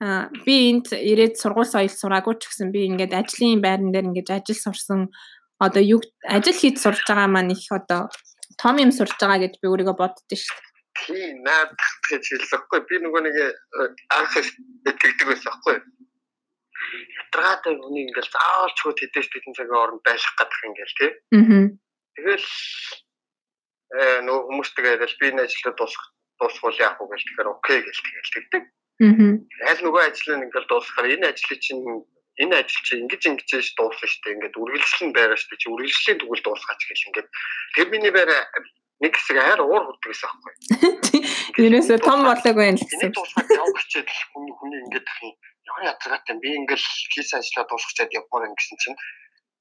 [0.00, 4.60] би энд ирээд сургууль соёл сураагүй ч гэсэн би ингээд ажлын байран дээр ингээд ажил
[4.60, 5.08] сурсан
[5.56, 8.12] одоо юу ажил хийж сурж байгаа маань их одоо
[8.60, 10.64] том юм сурж байгаа гэж би өөрийгөө боддоо шүү дээ.
[11.00, 13.48] Тийм наадах гэж хэлэхгүй би нөгөө нэг э,
[14.16, 14.36] анх
[14.84, 15.76] тэгдэг байсан байхгүй.
[17.24, 21.10] Ятраатай хүний ингээл заавалч хөө тэдэс тэдэн цагийн оронд байлах гадах ингээл тий.
[21.36, 21.72] Аа.
[22.16, 22.48] Тэгэл
[23.96, 26.08] э нөгөө хүмүүстэйгээ тэгэл би энэ ажлыг дуусгах
[26.40, 28.64] дуусгуул яах вэ гэж тэгэхээр окей гэж тэгэл тэгдэг.
[28.64, 28.85] Аа.
[29.68, 31.84] Аль нөгөө ажлыг ингээл дуусгахаар энэ ажлыг чинь
[32.40, 36.44] энэ ажил чи ингэж ингэж ш дуусна штэ ингээд үргэлжлэн байгаа штэ чи үргэлжлэлийн тэгвэл
[36.44, 37.28] дуусгаач гэл ингээд
[37.76, 38.32] тэр миний байр
[39.00, 40.54] нэг хэсэг айр уур хүрдэг гэсэн аахгүй.
[41.64, 43.12] Ерөөсө том болоог байна л гэсэн.
[43.12, 45.32] Дуусгаад явах чихэд хүний ингээд юм.
[45.68, 48.98] Ямар язгаатай би ингээд хийсэн ажлаа дуусгачаад явмаар гэсэн чинь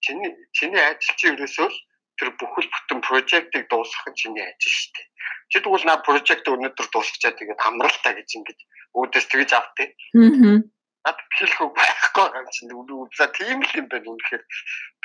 [0.04, 1.78] чиний чиний ажил чи ерөөсөө л
[2.20, 5.08] тэр бүхэл бүтэн прожектыг дуусгах нь чиний ажил шүү дээ.
[5.52, 8.60] Чи тэгвэл наа прожект өнөөдөр дуусгачаад тэгээд амралтаа гэж ингэж
[8.98, 9.92] үүдээс тэгж автыг.
[10.18, 10.64] Аа
[11.06, 12.74] над хэлэхгүй байхгүй юм чинь
[13.18, 14.44] за тийм л юм байна үнэхээр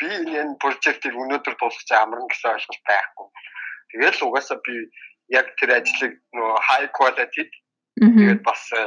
[0.01, 0.09] би
[0.41, 3.29] энэ прожектыг өнөөдөр дуусгаж амарна гэсэн ойлголт байхгүй.
[3.93, 4.75] Тэгэл угаасаа би
[5.29, 7.45] яг тэр ажлыг нөгөө high quality
[8.00, 8.81] тэгээд бас э,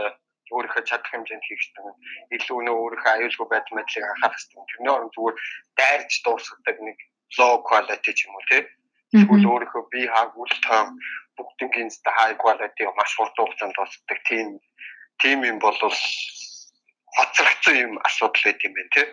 [0.50, 1.94] өөрийнхөө чадах хэмжээнд хийх хэрэгтэй.
[2.34, 4.66] Илүү нөө өөрийнхөө аюулгүй байдал мэдлийг анхаарах хэрэгтэй.
[4.74, 5.38] Тэрний оронд зүгээр
[5.78, 6.98] дайрч дуусгадаг нэг
[7.38, 8.64] low quality ч юм уу тий.
[9.14, 10.54] Тэгвэл өөрийнхөө бие хааг үл
[11.38, 14.48] бүгднгийн high quality маш хурдан хугацаанд дуусгадаг тийм
[15.22, 15.78] тийм юм бол
[17.16, 19.08] хоцрогдсон юм асуудал байт юм байна тий.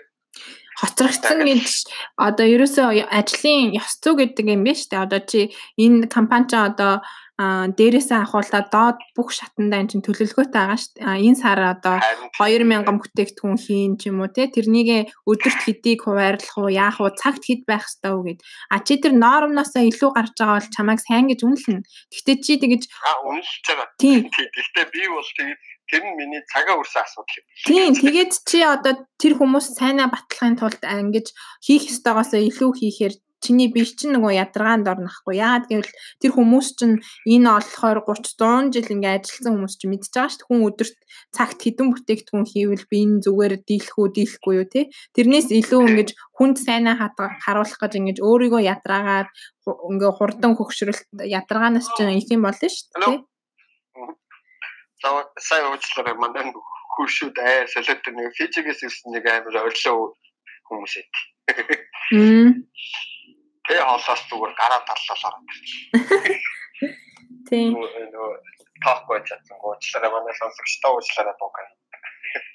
[0.81, 1.73] Хоцрогдсон гэж
[2.17, 5.05] одоо ерөөсөө ажлын ёс зүй гэдэг юм байна шүү дээ.
[5.07, 5.41] Одоо чи
[5.77, 6.93] энэ компани ч одоо
[7.41, 11.25] дээрээсээ ахуулаад доод бүх шатандаа эн чинь төлөвлөгөөтэй байгаа шүү дээ.
[11.25, 11.97] Энэ сар одоо
[12.37, 17.49] 2000 бүтээгдэхүүн хийн ч юм уу те тэрнийг өдөрт хэдийг хуваарлах уу яах уу цагт
[17.49, 18.45] хэд байх ёстой уу гэд.
[18.69, 21.81] А чи тэр нормноосоо илүү гарч байгаа бол чамайг сайн гэж үнэлнэ.
[22.13, 22.83] Гэхдээ чи тэгэж
[23.25, 23.89] үнэлж байгаа.
[23.97, 24.29] Тийм.
[24.57, 27.47] Гэхдээ би бол тэгээд тэр нь миний цагаа үрсэн асуудал юм.
[27.67, 31.33] Тийм, тэгээд чи одоо тэр хүмүүс сайнаа батлахын тулд ингэж
[31.65, 35.41] хийх ёстойгоос илүү хийхээр чиний биш чинь нөгөө ядаргаанд орнохгүй.
[35.41, 40.07] Яагаад гэвэл тэр хүмүүс чинь энэ олохоор 30 100 жил ингээ ажилласан хүмүүс чинь мэдж
[40.13, 40.49] байгаа шүү дээ.
[40.49, 40.99] Хүн өдөрт
[41.35, 44.81] цагт хэдэн бүтээгдэхүүн хийвэл би энэ зүгээр дийлэх үү, дийлэхгүй юу те.
[45.17, 49.29] Тэрнээс илүү ингэж хүнд сайнаа харуулах гэж ингэж өөрийгөө ядраагаад
[49.67, 53.31] ингээ хурдан хөгшрөлт ядаргаанаас чинь их юм болно шүү дээ
[55.01, 56.45] сайн уучлаарай манай
[56.95, 60.17] хуршууд аа солиот нэг физикээс ирсэн нэг амар орлоо
[60.69, 61.07] хүмүүс ээ.
[63.81, 65.49] Тэ хоолоос зүгээр гараа таллал ороод.
[67.49, 67.73] Тийм.
[67.81, 68.29] Нөө
[68.85, 71.67] таахгүй чадсан уучлаарай манай сонсогчдоо уучлаарай дуугай.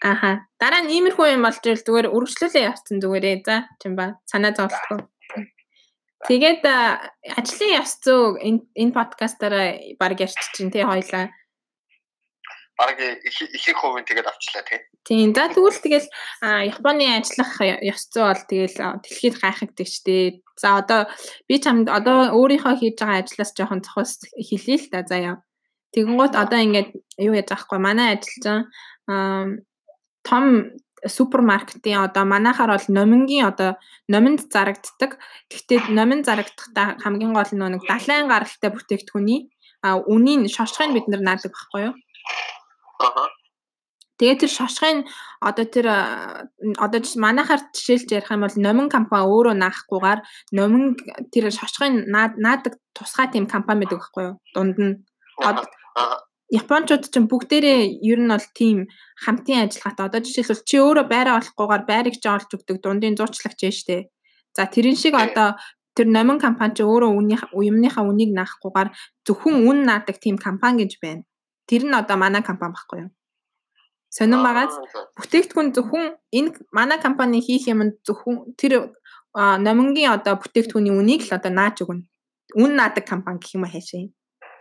[0.06, 0.46] Аха.
[0.62, 3.38] Дараа нь иймэрхүү юм болж ирэл зүгээр үргэлжлүүлээ явцсан зүгээрээ.
[3.42, 4.22] За тийм ба.
[4.30, 5.02] Санаа зовлтгүй.
[6.30, 11.34] Тэгээд ажлын зүй энэ энэ подкастаараа баг ярьчих чинь тий хоёлаа
[12.78, 14.80] баг их их хувийн тэгээд авчлаа тий.
[15.08, 15.34] Тийм.
[15.34, 16.08] За тэгвэл тэгэл
[16.44, 20.24] Японы ажиллах ёс зүй бол тэгэл дэлхийд гайхагддаг ч тий.
[20.60, 21.08] За одоо
[21.48, 25.40] би чамд одоо өөрийнхөө хийж байгаа ажлаас жоохон цохос хэлье л та заяа.
[25.96, 26.90] Тэгэнгუთ одоо ингээд
[27.24, 28.68] юу яаж аахгүй манай ажилчин
[30.28, 30.46] том
[31.08, 33.78] супермаркетын одоо манайхаар бол номингийн одоо
[34.12, 35.16] номинд зарагддаг.
[35.52, 39.40] Гэхдээ номинд зарагдахтаа хамгийн гол нь нэг далайн гаралтай бүтээгдэхүүний
[39.86, 41.94] а үнийн шошгыг бид нар наадаг байхгүй юу?
[44.16, 44.98] Тэгээ тэр шошгын
[45.44, 45.88] одоо тэр
[46.80, 50.20] одоо манайхаар жишээлж ярих юм бол номин компани өөрөө наахгүйгээр
[50.56, 50.96] номин
[51.36, 54.36] тэр шошгын наадаг тусгай тийм компани байдаг байхгүй юу?
[54.56, 54.96] Дунд нь
[56.54, 58.78] Япончууд ч бүгдээрээ ер нь бол тийм
[59.24, 60.06] хамтын ажиллагаатай.
[60.08, 63.98] Одоо жишээлбэл чи өөрөө байраа олохгүйгээр байрыг ч олж өгдөг дундын зуучлагч ээ штэ.
[64.56, 65.58] За тэрэн шиг одоо
[65.98, 68.90] тэр номин компани ч өөрөө үнийн юмныхаа үнийг наахгүйгээр
[69.26, 71.24] зөвхөн үн наадаг тийм компани гэж байна.
[71.68, 73.12] Тэр нь одоо манай компани баггүй юу?
[74.10, 74.74] Сонин багаас
[75.18, 76.06] бүтээгдэхүүн зөвхөн
[76.38, 78.96] энэ манай компани хийх юм зөвхөн тэр
[79.36, 82.06] номингийн одоо бүтээгдэхүүний үнийг л одоо нааж өгнө.
[82.56, 84.08] Үн наадаг компани гэх юм хаашаа.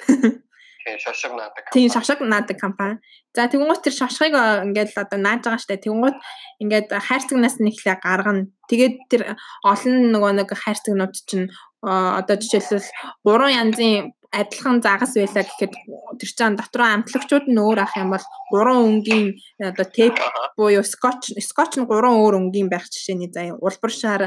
[0.85, 1.65] Тийм шошиг наадаг.
[1.73, 3.01] Тийм шошиг наадаг компани.
[3.33, 4.37] За тэгвэл тэр шошгыг
[4.69, 5.81] ингээд одоо нааж байгаа штэ.
[5.81, 6.17] Тэгвэл
[6.61, 8.53] ингээд хайрцагнаас нь ихлэ гаргана.
[8.69, 9.23] Тэгээд тэр
[9.65, 11.49] олон нөгөө нэг хайрцагнууд чинь
[11.81, 12.89] одоо жишээлбэл
[13.25, 15.73] гурван янзын адилхан загас байлаа гэхэд
[16.21, 20.19] тэр чинь дотроо амтлагчуд нь өөр ах юм бол гурван өнгийн одоо тейп
[20.59, 24.23] буюу скотч скотч нь гурван өөр өнгийн байх жишээний заяа улбар шар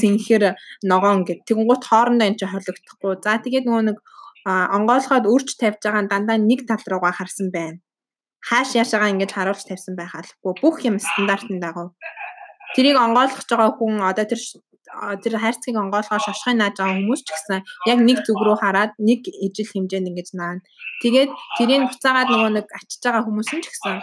[0.00, 0.56] цэнхэр
[0.90, 3.98] ногоон гэд тэгэнгუთ хоорондоо энэ чинь холигдохгүй за тэгээд нөгөө нэг
[4.46, 7.78] онгойлгоод үрч тавьж байгаа дандаа нэг тал руугаа харсан байна
[8.48, 11.88] хааш яашаага ингэж харуулж тавьсан байхаалгүй бүх юм стандартын дагуу
[12.74, 14.40] тэрийг онгойлгож байгаа хүн одоо тэр
[15.22, 17.60] тэр хайрцгийг онгоолгоо шошхыг нааж байгаа хүмүүс ч гэсэн
[17.92, 20.62] яг нэг зүг рүү хараад нэг ижил хэмжээнд ингэж наана.
[21.02, 23.96] Тэгээд тэрийг буцаагаад нөгөө нэг ачиж байгаа хүмүүс нь ч гэсэн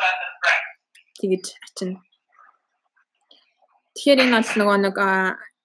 [1.20, 2.00] тэгэж ачина.
[3.96, 4.96] Тэгэхээр энэ бол нөгөө нэг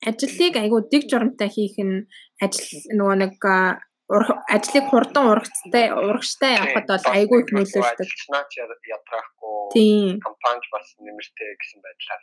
[0.08, 2.06] ажлыг айгүй дэг журамтай хийх нь
[2.42, 2.66] ажил
[2.98, 3.34] нөгөө нэг
[4.54, 8.08] ажлыг хурдан урагцтай урагштай явахад бол айгүй их нөлөөлдөг.
[8.96, 12.22] Ядраахгүй компани бас нэмэртэй гэсэн байдлаар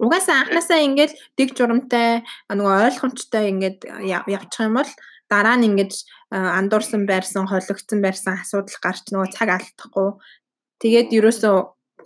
[0.00, 4.92] Угаасаа анханасаа ингээд дэг журамтай нөгөө ойлгомжтой ингээд явчих юм бол
[5.28, 5.92] дараа нь ингээд
[6.32, 10.16] андуурсан байрсан, хологцсон байрсан асуудал гарч нөгөө цаг алдахгүй.
[10.80, 11.56] Тэгээд ерөөсөө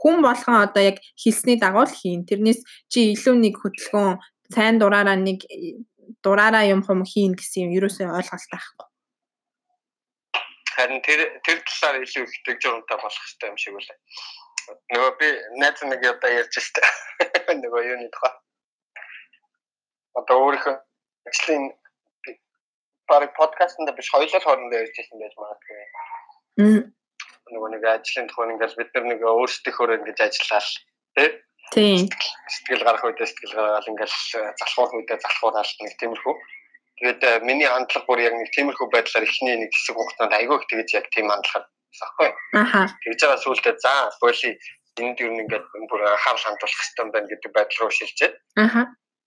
[0.02, 2.26] хүн болгон одоо яг хэлсний дагуу л хийн.
[2.26, 4.18] Тэрнээс чи илүү нэг хөдөлгөөн
[4.50, 5.46] сайн дураараа нэг
[6.18, 8.86] дураараа юм хүм хийн гэсэн юм ерөөсөө ойлголт байхгүй.
[10.74, 13.98] Харин тэр тэр талаар илүү их дэг журамтай болох хэрэгтэй юм шиг үлээ
[14.92, 15.28] нөгөө би
[15.60, 16.82] найз нэг одоо ярьж штэ.
[17.62, 18.32] Нөгөө юуны тухай.
[20.20, 20.74] Одоо өөрийнхөө
[21.28, 21.64] ажлын
[23.10, 25.86] пари подкастт биш хоёулаа хоорондоо ярьж байсан байж магадгүй.
[27.52, 30.72] Нөгөө нэг ажлын тухай ингээд бид нар нэг өөрсдийнхөө ингэж ажиллаа л
[31.18, 31.30] тий.
[31.72, 32.08] Тийм.
[32.54, 34.12] Сэтгэл гарах үедээ сэтгэл гаргаал ингээд
[34.60, 36.34] залхуурах үедээ залхуураал нэг тиймэрхүү.
[37.00, 40.88] Тэгээд миний хандлага бүр яг нэг тиймэрхүү байдлаар ихний нэг хэсэг хугацаанд айгүй их тэгэж
[40.94, 41.66] яг тийм хандлага
[42.00, 42.30] байхгүй.
[42.54, 42.80] Аха.
[43.02, 44.50] Тэгж байгаа сүултээ за боли
[45.02, 48.34] энд юу ингээд бүр хавл хандуулах хэрэгтэй байна гэдэг байдал руу шилжээд.
[48.62, 48.82] Аха.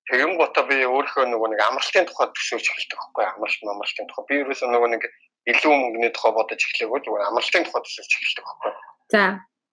[0.07, 4.23] Тэгэн гутаа би өөрийнхөө нөгөө нэг амралтын тухай төсөөлж эхэлдэг байхгүй амралт амралтын тухай.
[4.31, 5.03] Би ерөөсөө нөгөө нэг
[5.51, 8.71] илүү мөнгөний тухай бодож эхлэегүй зүгээр амралтын тухай төсөөлж эхэлдэг байхгүй.
[9.11, 9.23] За.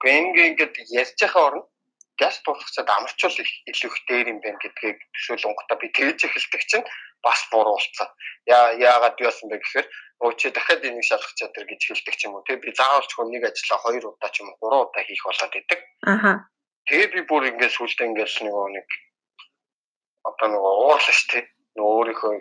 [0.03, 1.63] Гэхдээ ингээд ярьж байгаа орно
[2.19, 3.35] газ дуусгацад амарчул
[3.71, 6.87] илүү их дээр юм байна гэдгийг төсөөлөн гутаа би тэгж эхэлдэг чинь
[7.25, 8.09] бас буруу болцсон.
[8.47, 9.87] Яа яагаад яасан бэ гэхээр
[10.25, 12.47] өө чи дахиад энийг шалгах чадвар гэж хэлдэг ч юм уу.
[12.47, 15.55] Тэг би заавал ч нэг ажлаа хоёр удаа ч юм уу гурван удаа хийх болоод
[15.57, 15.81] идэг.
[16.07, 16.33] Аха.
[16.89, 18.89] Тэгээд би бүр ингээд сүлдээ ингээд нөгөө нэг
[20.29, 21.45] одоо нөгөө уурлаа шүү дээ.
[21.75, 22.33] Нөгөө өөрийнхөө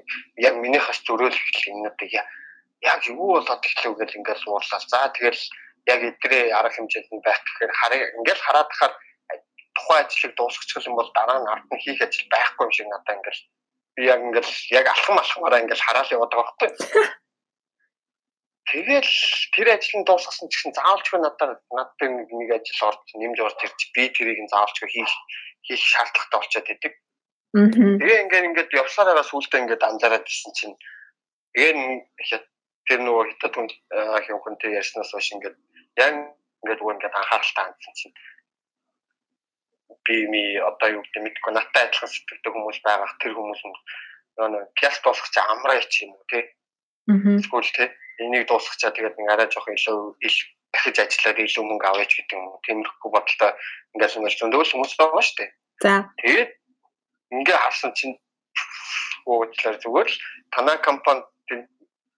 [0.46, 4.80] яг минийхээс зөрөөлөх юмнуудыг яг юу болоод эхлэв гэж ингээд уурлаа.
[4.84, 5.42] За тэгэл
[5.88, 8.94] яг эдрээ арга хэмжээнд нь байх гэхээр хараа ингээд хараад тахаар
[9.76, 13.18] тухайн ажлыг дуусгачих юм бол дараа нь ард нь хийх ажил байхгүй юм шиг надад
[13.18, 13.40] ингээд
[13.96, 17.06] би яг ингээл яг алхам алхамаараа ингээл хараал яваад байгаа байхгүй.
[18.74, 19.14] Тэгэл
[19.54, 24.10] тэр ажлыг дуусгасан ч гэсэн заавалчгүй надад надад нэг ажил орж нэмж орж ирж би
[24.10, 25.14] тэрийг нь заавалчгүй хийх
[25.68, 26.94] хийх шаардлагатай болчиход идэг.
[27.54, 30.76] Тэгээ ингээд ингээд явсараа сүултээ ингээд анзаараад ирсэн чинь
[31.54, 32.42] тэгээ
[32.88, 33.70] тэр нөгөө хятад хүн
[34.42, 35.58] хүнтэй ярьснаас хойш ингээд
[36.02, 36.14] яг
[36.64, 38.16] ингээд үгүй ингээд анхааралтай хандсан чинь
[40.06, 44.98] би ми одоо юу гэдэг мэдгүй надтай адилхан сэтгэдэг хүмүүс байгаа тэр хүмүүс нөгөө кяс
[45.04, 46.44] дуусах чи амраа ч юм уу тий.
[47.40, 47.90] Эсвэл тий
[48.20, 50.36] энийг дуусгах чаа тэгээд нэг арай жоох илүү их
[50.74, 52.64] дахиж ажиллаад илүү мөнгө авъяч гэдэг юм уу.
[52.66, 53.52] Тиймэрхүү бодолтой
[53.94, 55.50] ингээд юм зөндөл хүмүүс байгаа шүү дээ.
[55.84, 55.94] За.
[56.22, 56.52] Тэгээд
[57.34, 58.16] ингээ харсан чинь
[59.26, 60.18] уучлаар зүгээр л
[60.54, 61.24] танай компани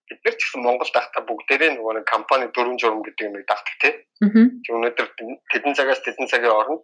[0.06, 3.76] бид нар ч гэсэн Монголд байхдаа бүгдээрээ нөгөө нэг компани дөрвөн журам гэдэг юмыг дагдаг
[3.82, 3.94] тий.
[4.70, 5.08] Өнөөдөр
[5.52, 6.84] тэдэн цагаас тэдэн цагийн орно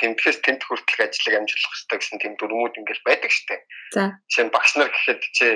[0.00, 3.62] тэмдгээс тэмд хүртэлх ажлыг амжуулах хэрэгтэй гэсэн тийм дүрмүүд ингээл байдаг штеп.
[3.94, 4.18] За.
[4.28, 5.46] Жишээ нь багш нар гэхэд чи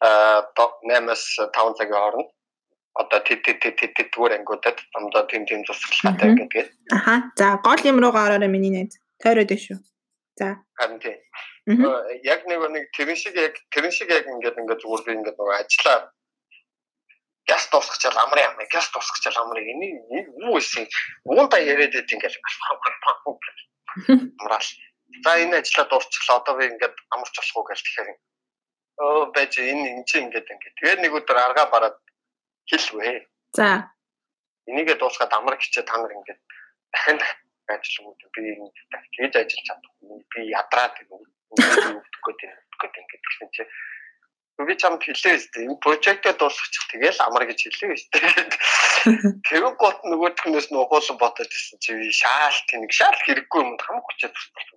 [0.00, 2.30] 8-аас 5 цагийн хооронд
[2.94, 6.66] одоо тэт тэт тэт зүгээр ангуудад амдаа тийм тийм тусгалтай гэдэг.
[6.94, 7.30] Аха.
[7.34, 8.94] За гол юм руугаа ороорой миний найз.
[9.18, 9.78] Тойроод байна шүү.
[10.38, 10.48] За.
[10.78, 11.18] Харин тийм.
[12.22, 15.56] Яг нэг нэг тэрэн шиг яг тэрэн шиг яг ингээд ингээд зүгээр би ингээд нөгөө
[15.58, 15.98] ажиллаа
[17.50, 20.86] газ дуусгачаал амрын амрын газ дуусгачаал амрын энийг юу гэсэн
[21.24, 22.38] уунда яриад байт ингээл
[24.40, 24.70] амраал.
[25.24, 28.10] За энэ ажиллаа дуусчлаа одоо би ингээд амарч болох уу гэж тэгэхээр
[28.98, 31.96] өө байж энэ энэ чинь ингээд ингээд тэгээд нэг өдөр аргаа бараад
[32.70, 33.26] хэлвэ.
[33.58, 33.90] За.
[34.66, 36.40] Энийгээ дуусгаад амар хичээ та нар ингээд
[36.92, 37.18] дахин
[37.68, 38.42] ажиллах үү би
[39.22, 43.70] тэгж ажиллаж чадахгүй би ядраад өгөхгүй тийм гэдэг ингээд гэсэн чинь
[44.62, 45.66] би чамд хэлээ шүү дээ.
[45.66, 48.22] Энэ прожектыг дуусгачих тэгэл амар гэж хэлээ шүү дээ.
[49.50, 54.30] Тэгвэл гот нөгөөдхнөөс нь ухуулсан бодож ирсэн чи шаал тэнэг шаал хэрэггүй юм хамаг хүчээр
[54.30, 54.70] тусдал.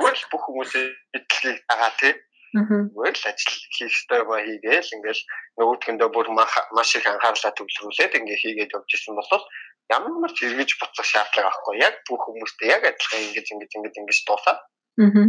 [0.00, 2.16] Үгүй бүх хүмүүсээ эдлийг дагаа тий.
[2.56, 5.22] Үгүй л ажил хийх ёстой ба хийгээл ингээл
[5.60, 9.44] нөгөөдхөндөө бүр маш их анхаарлаа төвлөрүүлээд ингээ хийгээд явж ирсэн бол
[9.92, 11.84] ямар ч эргэж буцах шаардлага авахгүй.
[11.84, 14.60] Яг бүх хүмүүстэй яг адилхан ингэж ингэж ингэж ингэж дуусаад.
[15.00, 15.28] Аа.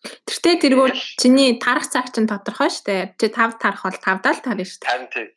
[0.00, 3.20] Тэртээ тэргүүл чиний тарах цаг чинь тодорхой штэ.
[3.20, 4.88] Чи 5 тарах бол 5 даа л тарна штэ.
[4.88, 5.28] Харин тий.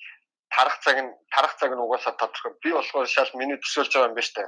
[0.48, 2.56] Тарах цаг нь тарах цаг нь угаасаа тодорхой.
[2.64, 4.44] Би болохоор шал миний төсөөлж байгаа юм байна штэ.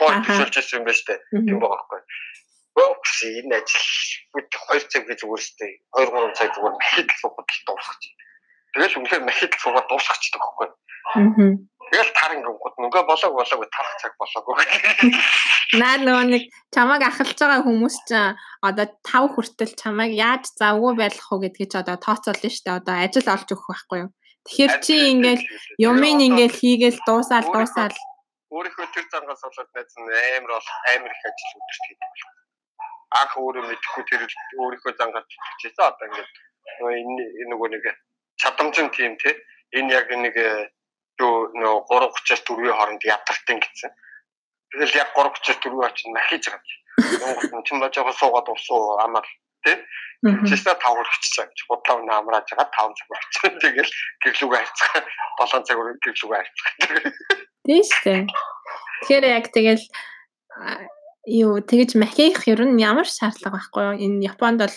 [0.00, 1.14] Хоо төсөөлж байсан юм байна штэ.
[1.28, 2.00] Тийм байгаа байхгүй.
[2.76, 3.88] Бокс энэ ажил
[4.32, 5.68] бид 2 цаг гэж зүгээр штэ.
[5.92, 8.16] 2 3 цаг зүгээр махид л суугаад дуусгах чинь.
[8.72, 10.68] Тэгэл үнэхээр махид л суугаад чинь байхгүй.
[11.12, 11.20] Аа.
[11.86, 14.54] Тэгэл тар ингэнгууд нөгөө болоог болоог тарах цаг болоогүй.
[15.78, 16.42] Наа нөгөө нэг
[16.74, 18.34] чамайг ахалж байгаа хүмүүс чинь
[18.66, 22.78] одоо 5 хүртэл чамайг яаж завгүй байлгах уу гэдгийг ч одоо тооцоолно шүү дээ.
[22.82, 24.10] Одоо ажил олж өгөх байхгүй юу?
[24.50, 25.44] Тэгэхээр чи ингээл
[25.78, 27.94] юмыг ингээл хийгээл дуусаал дуусаал
[28.54, 32.12] өөрийнхөө тэр зангаас болоод найз нь амар бол амар их ажил өдөрт хийдэг.
[33.20, 34.22] Анх өөрөө мэдхгүй тэр
[34.62, 36.30] өөрийнхөө зангаас чичээсэн одоо ингээд
[37.50, 37.84] нөгөө нэг
[38.42, 39.34] чадамжин тийм те
[39.74, 40.34] энэ яг нэг
[41.20, 43.90] юу нөгөө 3:30-аас 4-ийн хооронд ядарсан гэсэн.
[44.72, 46.82] Тэгэл яг 3:30-аас 4 очиж нахиж байгаа юм.
[47.20, 49.26] Монгол чинь бож байгаа суугаад усуу амар
[49.64, 49.76] тий.
[50.24, 50.32] 5
[50.80, 53.52] хүрчихэж байгаа гэж бодлоо намрааж байгаа 5 цаг болчихсон.
[53.60, 55.02] Тэгэл гэрлүүгээ хайцгаа
[55.44, 56.72] 7 цаг гэрлүүгээ хайцгаа.
[57.66, 58.20] Тийм шүү.
[59.02, 59.84] Тэгэхээр яг тэгэл
[61.26, 63.94] юу тэгэж махих ер нь ямар шаардлага байхгүй юу?
[63.98, 64.76] Энэ Японд бол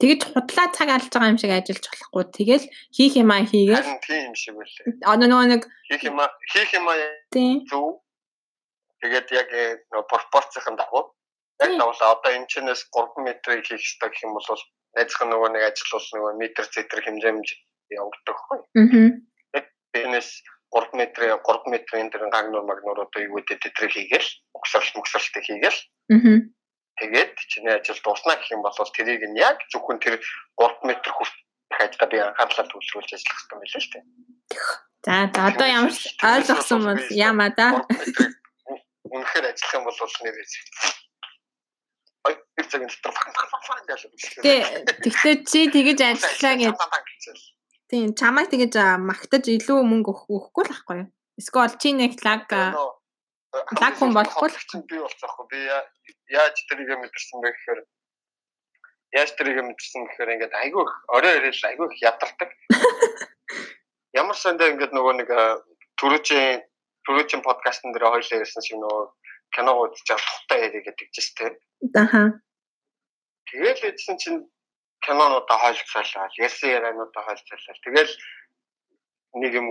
[0.00, 2.24] тэгж худлаа цаг алж байгаа юм шиг ажиллаж болохгүй.
[2.32, 3.84] Тэгэл хийх юмаа хийгээл.
[3.84, 5.04] Харин тийм юм шиг үлээ.
[5.04, 6.96] Одоо нөгөө нэг Хийх юмаа хийх юмаа
[7.28, 8.00] тийм зөв.
[9.04, 11.12] Тэгээд яг э, нөгөө пропорцийн дагуу
[11.60, 14.62] яг давлаа одоо энэ чинээс 3 метрийг хийх хэрэгтэй гэх юм бол
[14.96, 17.48] найзах нөгөө нэг ажил бол нөгөө метр центр хэмжээнд
[17.92, 18.58] явагддаг хгүй.
[18.80, 19.62] аа.
[19.92, 20.28] Бинес
[20.72, 25.80] 3 метрийн 3 метрийн дээр гагнур магнур одоо юу гэдэг тэтрийг хийгээл угсралт мөксралтыг хийгээл
[26.10, 26.38] Аа.
[27.00, 30.20] Тэгээд чиний ажил дуусна гэх юм бол тэрийг нь яг зөвхөн тэр
[30.60, 34.04] 3 м хүртэх ажилдаа би анхаарлаа төвлөрүүлж ажиллах хэрэгтэй байлээ шүү дээ.
[35.06, 37.66] За за одоо ямар ойлгосон бол яамаа да.
[39.08, 40.46] Үнэхээр ажиллах юм бол нэрээ
[42.60, 43.14] хоёр цагийн дотор
[43.66, 44.00] фан гэж
[44.44, 46.76] Тэ тэгтээ чи тэгэж ажиллаа гэж
[47.90, 51.08] тийм чамайг тэгэж магтаж илүү мөнгө өгөхгүй л ахгүй юу?
[51.40, 55.46] Эсвэл чи нэг лаг лаг хүн болохгүй л би болцоохгүй.
[55.50, 55.60] Би
[56.30, 57.80] яаж тэрийг мэдэрсэн бэ гэхээр
[59.18, 62.50] яаж тэрийг мэдэрсэн гэхээр ингээд айгүй орой орой айгүй ядардаг.
[64.20, 65.30] Ямар сандаа ингээд нөгөө нэг
[65.98, 66.62] төрөөчийн
[67.06, 69.02] төрөөчийн подкастн дээр хоёлаа ярьсан шиг нөгөө
[69.54, 71.54] кино үзэж байгаа тухтай яриг гэдэг чинь тийм.
[71.98, 72.22] Аха.
[73.50, 74.40] Тэгэл эдсэн чинь
[75.02, 77.82] кинонуудаа хойлцоолаа, ярьсан яриануудаа хойлцоолаа.
[77.82, 78.12] Тэгэл
[79.42, 79.68] нэг юм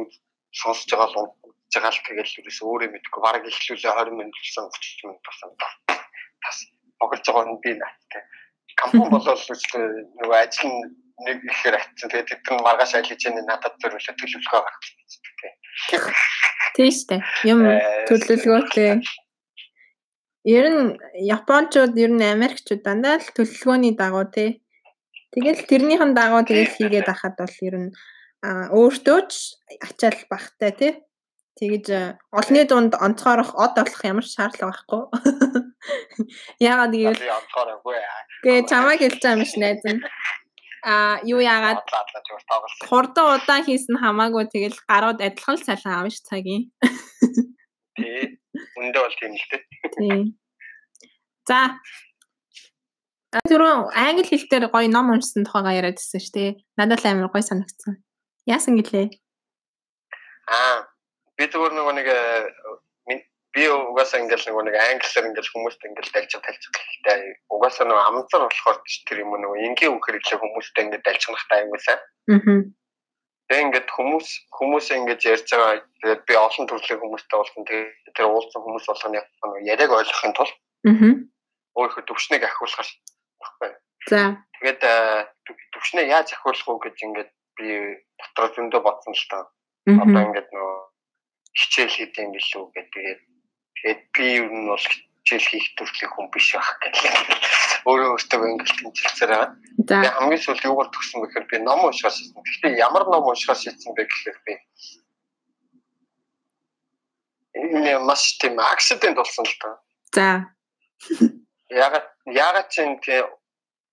[0.52, 4.66] сонсож байгаа л унтж байгаа л тэгэл ерөөс өөрөө мэдгүй бараг ихлүүлээ 20 минут болсон
[4.68, 5.50] 30 минут болсон.
[6.44, 6.58] Тас
[7.00, 8.24] боглож байгаа нь би наатай.
[8.80, 9.40] Кампун болол
[10.20, 12.08] нөгөө ажил нь нэг ихээр атсан.
[12.10, 14.98] Тэгээд тэд нар маргааш аль яаны надад зөвлөлөө төлөвлөгөө гаргасан.
[16.76, 17.22] Тийм шүү дээ.
[17.52, 17.60] Юм
[18.08, 18.92] төлөвлөгөөтэй.
[20.48, 20.96] Ер нь
[21.28, 24.64] Япончууд ер нь Америкчууд дандаа л төлөвлөгөөний дагуу тий.
[25.36, 27.90] Тэгэл тэрнийхэн дагуу тэгэл хийгээд ахад бол ер нь
[28.48, 30.92] өөртөө ч ачаал багтай тий.
[31.60, 31.88] Тэгэж
[32.32, 35.02] олны дунд онцгойрох од болох ямар ч шаардлага байхгүй.
[36.72, 37.20] Яагаад гэвэл
[38.48, 40.00] Гээ чамайг хэлж байгаа юм ш найз нь.
[40.88, 41.84] А юу яагаад
[42.88, 46.72] хурдан удаан хийсэн хамаагүй тэгэл гарууд адилхан л цалин аав ш цагийн.
[48.00, 48.40] Тий.
[48.80, 49.64] Үндэ бол тийм л дээ.
[50.00, 50.22] Тийм.
[51.44, 51.76] За.
[53.52, 56.50] Түрүү англи хэл дээр гоё ном уншсан тухайгаа яриад байсан шүү дээ.
[56.80, 58.00] Надад л амар гоё санагдсан.
[58.48, 59.12] Яасан гэлээ?
[60.50, 60.89] Аа,
[61.40, 62.08] би зүгээр нөгөө нэг
[63.56, 68.42] би угаасаа ингээл нөгөө нэг англиар ингээл хүмүүст ингээл дальчих талчих гэхдээ угаасаа нөгөө амцар
[68.46, 68.78] болохоор
[69.10, 71.98] тэр юм нөгөө энгийн үг хэрэглээ хүмүүстэй ингээд дальчих нахтай аюулсаа.
[72.30, 72.62] Аа.
[73.50, 78.28] Тэгээ ингээд хүмүүс хүмүүс ингээд ярьж байгаа тэгээд би олон төрлийн хүмүүстэй уулзсан тэгээд тэр
[78.30, 79.18] уулзсан хүмүүс болгоны
[79.66, 80.54] яриаг ойлгохын тулд
[80.86, 81.10] Аа.
[81.74, 82.86] өөрийнхөө төвшнийг ахиулах
[83.42, 83.72] байхгүй.
[84.14, 84.38] За.
[84.62, 84.82] Тэгээд
[85.74, 87.68] төвшнээ яаж ахиулах вэ гэж ингээд би
[88.22, 89.40] дотор зөндөө бодсон л та.
[89.90, 90.78] Одоо ингээд нөгөө
[91.56, 93.18] хичээл хийх юм билүү гэдэг.
[93.80, 97.04] Тэгээд би юу нь бол хичээл хийх төрлийн хүн биш байх гэдэг.
[97.86, 99.50] Өөрөө өөртөө ингээд тэмцэлцээр байгаа.
[100.04, 102.44] Би хамгийн сүүлд юугаар төгсөн гэхээр би ном уншихаас шийдсэн.
[102.44, 104.54] Гэхдээ ямар ном уншихаас шийдсэн бэ гэхээр би
[107.60, 109.70] энэ маш тийм акцидент болсон л та.
[110.14, 110.28] За.
[111.70, 113.22] Ягаад ягаад ч юм тий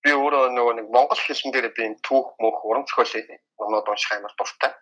[0.03, 4.11] би өөрөө нөгөө нэг монгол хэлэн дээр би энэ түүх мөх уран зохиолын номнууд унших
[4.15, 4.73] амар дуртай.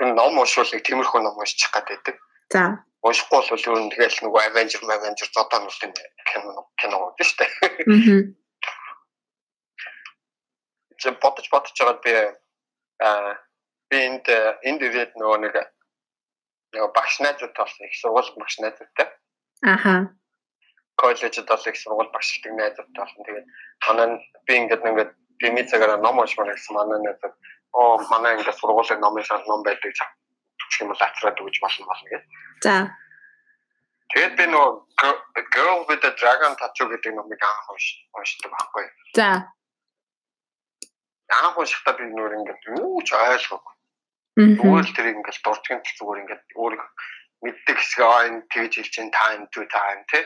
[0.00, 0.08] Аха.
[0.08, 2.16] Энэ ном уншуулыг тиймэрхүү ном уншчих гад байдаг.
[2.48, 2.84] За.
[3.04, 5.92] Уншихгүй бол ер нь тэгэл нөгөө Avenger, Avenger зодоо нүртэн
[6.24, 7.50] кино кино гэдэг шүү дээ.
[7.86, 8.20] Мгм.
[11.00, 12.12] Чи бодож бодож байгаад би
[13.00, 13.36] аа
[13.88, 14.26] би энд
[14.64, 15.54] энд ирээд нөгөө нэг
[16.76, 19.08] нөгөө багш найзууд болсон их сургууль багш найзуудтай
[19.64, 20.12] Аха.
[20.96, 23.24] коллежид бол их сургууль багшилдаг найзууд болсон.
[23.24, 23.46] Тэгээд
[23.88, 27.34] манай нь- би ингээд ингээд би мэдээгээр ном уншмаар гэсэн манай найзууд
[27.72, 32.08] оо манай ингээд сургуулийн номын шал ном байдаг гэх юм бол ацраад өгч болно болно
[32.10, 32.28] гэдэг.
[32.64, 32.74] За.
[34.12, 34.72] Тэгээд би нөгөө
[35.54, 38.86] Girl- with the Dragon Tattoo гэдэг номыг анх унш уншдаг байхгүй.
[39.14, 39.28] За.
[41.40, 43.74] Анх уншихдаа би нөгөө ингээд юу ч ойлгоогүй.
[44.60, 46.74] Зүгээр л тэр ингээд дурдгийн зүгээр ингээд өөр
[47.44, 50.24] мэддэг хэсэг аа энэ тэгж хэлж чинь time to time тий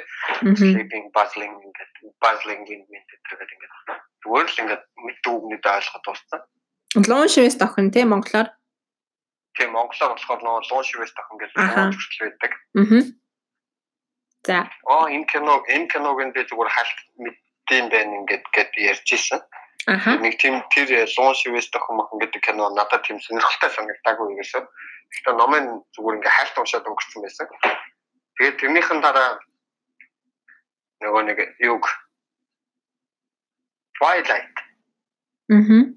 [0.59, 3.74] sleeping puzzling ингээд puzzling гин мэд гэдэг ингээд
[4.24, 6.40] зүгээр л ингээд мэддэг үгнүүд ойлгоход дууссан.
[7.09, 8.48] Луун шивэс тохин тий монголоор.
[9.55, 11.92] Тийм монголоор болохоор нөгөө луун шивэс тах ингээд Аха.
[11.92, 12.53] хүртэл байдаг.
[12.74, 13.00] Мгм.
[14.46, 14.59] За.
[14.90, 19.40] Аа энэ кино энэ киног би зүгээр халт мэддэм байх ингээд гэд ярьж исэн.
[19.87, 20.16] Аха.
[20.18, 24.64] Нэг тийм тэр луун шивэс тах юм гэдэг кино надад тийм сонирхолтой санагдаагүй ерөөсөө.
[25.14, 27.46] Гэхдээ номын зүгээр ингээд хальт уншаад өнгөрцөн байсан.
[28.35, 29.31] Тэгээд тэрнийхэн дараа
[31.07, 31.85] нөгөө нэг юг
[33.94, 34.57] Twilight
[35.48, 35.94] Мгм.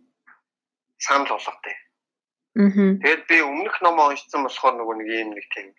[1.02, 1.76] санал болготой.
[2.56, 3.02] Мгм.
[3.02, 5.74] Тэгээд би өмнөх номоо уншсан болохоор нөгөө нэг юм нэг тийм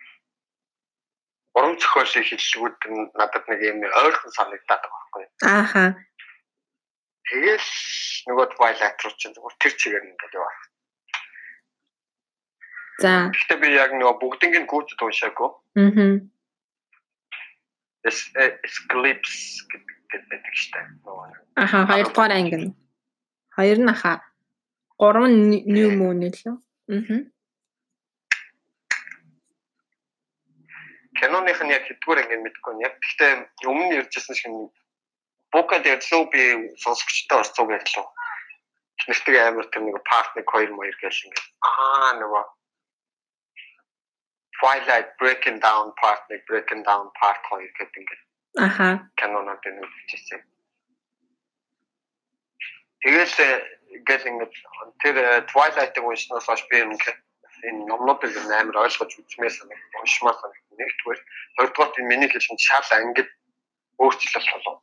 [1.55, 5.25] урам зохиолын хэллэгүүд нь надад нэг юм ойрхон санагдаад байгаа байхгүй.
[5.47, 5.85] Аха.
[7.29, 7.69] Тэгэл
[8.31, 10.55] нөгөө Twilight руу чинь зүгээр тэр чигээр ингээд яваа.
[12.99, 13.31] За.
[13.31, 15.51] Гэхдээ би яг нөгөө бүгднийг нь гүйцэд уншаагүй.
[15.79, 16.11] Мгм.
[18.03, 20.83] Эс Eclipse гэдэг штэ.
[21.07, 21.39] Нэг.
[21.55, 22.75] Аха, хоёрдугаар анги нь.
[23.55, 24.27] Хоёр нь аха.
[24.99, 26.59] Гурав нь new moon лөө.
[26.91, 27.21] Мгм.
[31.23, 32.99] Киноных нь яг хэдгээр анги мэдгүй нь яг.
[32.99, 33.33] Гэхдээ
[33.63, 34.75] өмнө нь ярьжсэн шиг
[35.55, 36.43] Бука дэрлөө би
[36.83, 38.07] сонсогчтой орцоо ярьлаа.
[38.99, 42.58] Тэрнэртэг амар тэр нэг part 1 2 моёр гэж ингээд аа нөгөө
[44.59, 48.23] Twilight breaking down part 1 breaking down part 2 гэдэг ингээд
[48.59, 49.07] Аха.
[49.17, 50.43] кинонод нэмчихсэн.
[53.03, 53.37] Тэгэл
[54.09, 54.55] гэл ингээд
[55.03, 57.19] тэр э, Twilight-ыг уншсанаас хойш би ингээд
[57.69, 60.67] энэ номнуудыг амар ойлгож үзмээр санагд уншмаар санагд.
[60.79, 61.21] Нэгдүгээр,
[61.57, 63.31] хоёрдугаар энэ миний хэлсэн шал ангид
[63.99, 64.77] өөрчлөлт болсон.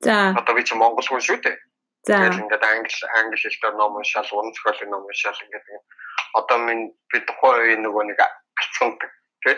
[0.00, 0.32] За.
[0.36, 1.56] Одоо би чи монгол хүн шүү дээ.
[2.02, 2.16] За.
[2.16, 5.66] Тэгэл ингээд англи англи хэлээр ном уншаал, уран зохиолын ном уншаал ингээд
[6.40, 8.96] одоо минь би тухайн үеийн нөгөө нэг алцсан
[9.44, 9.56] тий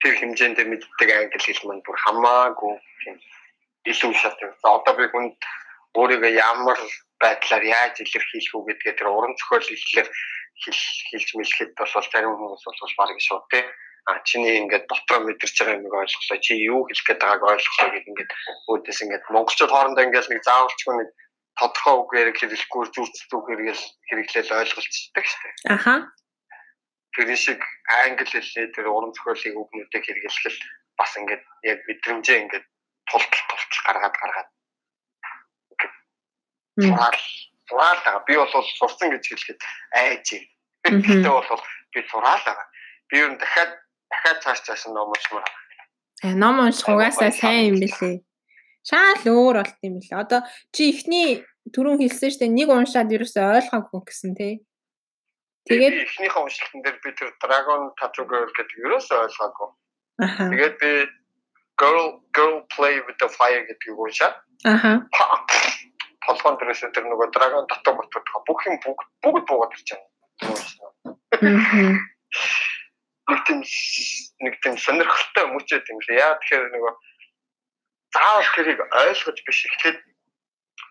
[0.00, 3.16] тэр хэмжээнд мэддэг англи хэл маань бүр хамаагүй тийм
[3.88, 4.36] илүү шат.
[4.60, 5.40] За одоо би хүнд
[5.96, 6.78] өөрийгөө ямар
[7.22, 10.08] байдлаар яаж илэрхийлэх үү гэдгээ тэр уран зохиол хэлээр
[10.62, 13.64] хэл хэлж мэлэхэд бол зарим хүмүүс бол баг шууд тий
[14.04, 18.08] а чиний ингээд дотроо мэдэрч байгаа юмыг ойлголоо чи юу хэлэх гээд байгааг ойлголоо гэх
[18.10, 18.30] ингээд
[18.68, 21.08] өөдөөс ингээд монголчууд хоорондоо ингээд нэг заавалчгүй нэг
[21.58, 25.54] тодорхой үг хэрэглэхгүй зүрцдэг хэрэгэл хэрэглээл ойлголцдог шүү дээ.
[25.74, 25.94] Аха.
[27.14, 27.60] Тэр шиг
[28.02, 30.58] англи хэлний тэр уран зохиолын үгнүүдийг хэрэглэхэл
[30.98, 32.66] бас ингээд яг мэдрэмжээ ингээд
[33.06, 34.48] тултал тултал гаргаад гаргаад
[36.76, 36.90] Мм.
[36.90, 37.20] сураал
[37.68, 38.24] сураал байгаа.
[38.26, 39.60] Би бол сурсан гэж хэлэхэд
[39.94, 40.44] айж юм.
[40.82, 41.62] Гэхдээ бол
[41.94, 42.66] би сураал байгаа.
[43.08, 43.70] Би ер нь дахиад
[44.10, 45.46] дахиад цааш цааш ном уншмаар.
[46.22, 48.18] Э, Ном унших угаасаа сайн юм билээ.
[48.84, 50.20] Шаал өөр болт юм билээ.
[50.20, 50.40] Одоо
[50.72, 51.40] чи ихний
[51.72, 54.60] түрүүн хэлсэн штэ нэг уншаад ерөөсөй ойлгоогүй гэсэн тий.
[55.64, 59.68] Тэгээд эхнийхээ уншилтан дээр би тэр Dragon Tattoo Girl гэдэг ерөөсөө ойлгоогүй.
[60.20, 60.44] аха.
[60.52, 60.90] Тэгээд би
[61.80, 64.36] Girl Girl Play with the Fire гэдгийг уншаад
[64.68, 65.00] Аха.
[66.28, 70.08] толгоон дээрээс тэр нөгөө Dragon Tattoo ботод бүх юм бүгд бүгд буугаад ирж байна.
[73.24, 73.60] Нэг тийм
[74.44, 76.20] нэг тийм сонирхолтой мөчөөд юм лээ.
[76.20, 76.92] Яа тэгэхээр нөгөө
[78.14, 79.98] заавал тэрийг ойлгож биш эхлээд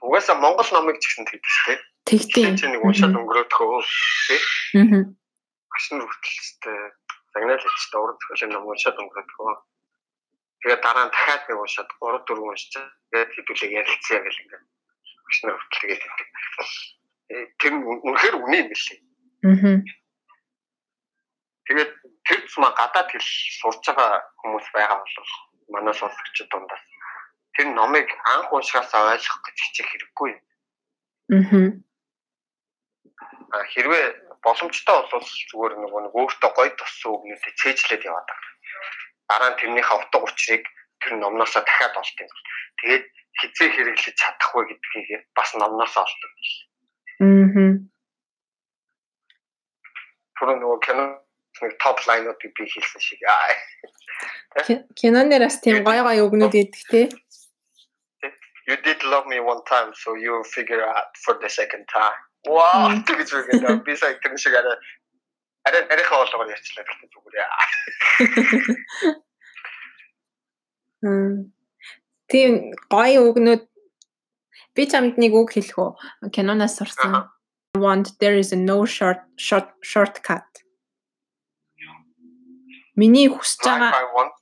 [0.03, 1.79] угаасаа монгол номыг ч гэсэн тэгдэг шүү дээ.
[2.03, 2.55] Тэгтийн.
[2.59, 3.79] Чи нэг уншаад өнгөрөөдхөө
[4.27, 4.41] тий.
[4.75, 5.01] Мгм.
[5.71, 6.79] Гашин хүртэлстэй
[7.31, 9.53] загнаал ичтэй уран зохиолын ном уншаад өнгөрөөдхөө.
[10.61, 12.85] Тэгээд дараа нь дахиад нэг уншаад 3 4 уншчихсан.
[13.11, 14.65] Тэгээд хэдүүлээ ярилцъя гэл ингээд
[15.23, 16.03] гашин хүртэлгээд.
[17.33, 18.99] Э, Тэр үнэхээр үний юм билээ.
[19.47, 19.75] Мгм.
[21.71, 21.91] Тэгээд
[22.27, 23.29] тэр цэма гадаад хэл
[23.63, 25.31] сурч байгаа хүмүүс байгаа бол
[25.71, 26.83] манай сонсогчид дундаас
[27.55, 30.29] тэр номыг анх уншихаасаа ойлгох гэж хичээх хэрэггүй.
[30.33, 30.41] юм.
[31.29, 31.65] Мгм.
[33.53, 34.05] А, Хэрвээ
[34.43, 38.53] боломжтой бол зүгээр нөгөө нэг өөртөө гоё туссан үгнүүдэд цээжлээд яваад байгаа.
[39.29, 40.63] Дараа нь тэрнийхээ утга учирыг
[40.99, 42.29] тэр номноосоо дахиад олт юм.
[42.81, 43.05] Тэгээд
[43.39, 46.31] хизээ хэрэглэж чадах вэ гэдгийг бас номноос олдог.
[47.21, 47.69] Мгм.
[50.37, 51.03] Түрүү нөгөө кино
[51.61, 53.21] нэг топ лайнуудыг би хэлсэн шиг.
[53.29, 53.53] Аа.
[54.65, 57.01] Ки- Кинон дээр бас тийм гой гой өгнүүд идэх те.
[58.67, 62.19] You did love me one time so you figure out for the second time.
[62.47, 63.03] Wow, Мм.
[63.07, 64.75] тэгж үгээд би сая тэр шиг арай
[65.67, 67.39] арай арайхаа болгоор ярьчлаа гэхдээ зүгээр.
[71.03, 71.51] Мм.
[72.31, 72.51] Тийм
[72.91, 73.63] гой өгнүүд
[74.75, 76.31] би чамд нэг үг хэлэх үү?
[76.31, 77.27] Киноноос сурсан.
[77.75, 80.47] I want there is a no short short shortcut.
[82.95, 84.33] Миний хүсэж байгаа I want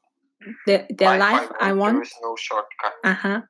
[0.68, 2.94] the, the life I want there is no shortcut.
[3.06, 3.48] аха.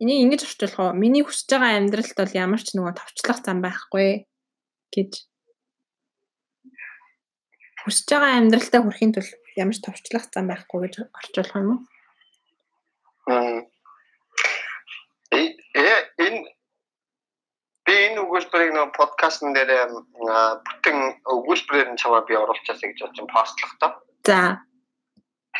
[0.00, 0.96] Энийг ингэж орчуулах уу?
[0.96, 4.24] Миний хүсэж байгаа амьдралд бол ямар ч нөгөө товчлох зам байхгүй
[4.96, 5.12] гэж.
[7.84, 9.28] Хүсэж байгаа амьдралтаа хүрэхин тулд
[9.60, 11.80] ямар ч товчлох зам байхгүй гэж орчуулах юм уу?
[13.28, 13.60] Мм.
[15.36, 16.40] Э энэ
[17.84, 20.00] би энэ өгүүлбэрийг нөгөө подкастн дээр
[20.64, 20.96] бүтэн
[21.28, 23.92] өгүүлбэрээр нь чамаа би оруулчихсан гэж бодсон постлох тоо.
[24.24, 24.64] За.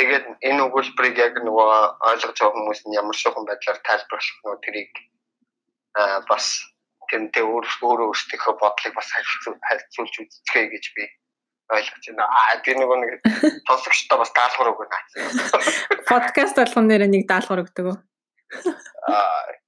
[0.01, 1.69] Тэгээд энэ өгүүлбэрийг яг нөгөө
[2.09, 4.93] ойлгож байгаа хүмүүс нь ямар шугам байдлаар тайлбарлах нөгөө тэрийг
[6.01, 6.65] аа бас
[7.13, 11.05] тэмтэй өөр өөрөө өөрсдийнхөө бодлыг бас харилцуулж үздэхэй гэж би
[11.69, 12.25] ойлгож байна.
[12.33, 13.13] Аа би нөгөө нэг
[13.69, 14.99] сонсогчдоо бас даалгавар өгнө.
[16.09, 17.99] Подкаст болгон дээр нэг даалгавар өгдөг үү?
[19.05, 19.61] Аа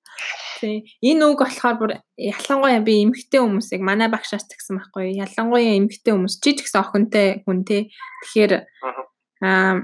[0.63, 0.87] Тийм.
[1.03, 5.19] Энэ үг болохоор бүр ялангуяа би эмгтэй хүмүүсийг манай багшаас тэгсэн байхгүй.
[5.19, 7.91] Ялангуяа эмгтэй хүмүүс гэсэн охинтой хүн те.
[8.23, 8.53] Тэгэхээр
[9.43, 9.83] аа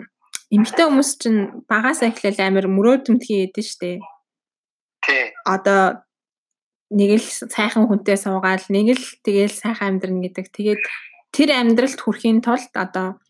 [0.52, 4.00] эмгтэй хүмүүс чинь багаас эхлээл амар мөрөөдмтгий ядэн штэ.
[5.04, 5.22] тий.
[5.44, 6.04] Одоо
[6.88, 10.46] нэг л сайхан хүнтэй суугаал, нэг л тэгээл сайхан амьдрна гэдэг.
[10.52, 10.82] Тэгээд
[11.36, 13.20] тэр амьдралд хүрэхийн тулд одоо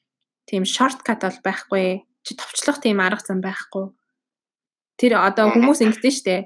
[0.47, 2.07] тийм шорткат бол байхгүй.
[2.23, 3.91] Чи товчлох тийм арга зам байхгүй.
[4.99, 6.37] Тэр одоо хүмүүс ингэдэж штэ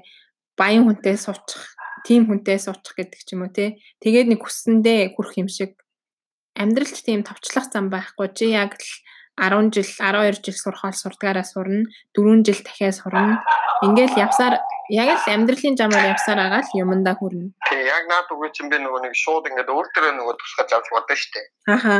[0.57, 1.73] баян хүнтэй суучих,
[2.05, 3.77] тийм хүнтэй суучих гэдэг ч юм уу те.
[4.01, 5.81] Тэгээд нэг хүссэндээ хүрэх юм шиг
[6.53, 8.29] амьдралд тийм товчлох зам байхгүй.
[8.37, 8.89] Чи яг л
[9.37, 13.43] 10 жил, 12 жил сурхаал сурдгаараа сурна, 4 жил дахиад сурна.
[13.81, 17.51] Ингээл явсаар яг л амьдралын замаар явсаар агаал юмдаа хүрнэ.
[17.67, 20.87] Тий яг наад үгүй чинь би нөгөө нэг шууд ингээд өөр төрөө нөгөө тусгаж авч
[20.93, 21.47] бодсон шүү дээ.
[21.75, 21.95] Аха.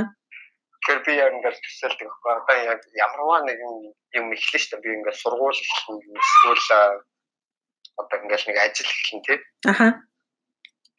[0.83, 2.31] Тэгэхээр би яг ингээд төсөөлдөг байхгүй.
[2.37, 3.73] Одоо яг ямарваа нэгэн
[4.19, 4.83] юм эхлэн шүү дээ.
[4.83, 6.63] Би ингээд сургууль эсвэл
[7.97, 9.39] одоо ингээд нэг ажил эхлэн тий.
[9.67, 9.87] Аха.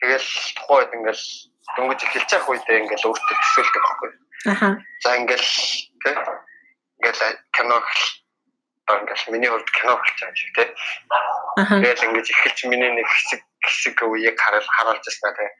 [0.00, 1.22] Тэгэл тухайд ингээд
[1.76, 4.10] дөнгөж эхэлж явах үедээ ингээд өөртөө төсөөлдөг байхгүй.
[4.52, 4.68] Аха.
[5.00, 5.44] За ингээд
[6.04, 6.14] тий.
[7.00, 7.20] Ингээд
[7.56, 7.80] кино
[8.86, 10.68] одоо ингээд миний хувьд кино эхэлж байгаа шиг тий.
[11.56, 15.50] Тэгэл ингэж эхэлж миний нэг хэсэг хэсэг үеийг харуул харуулж ирсэн тий.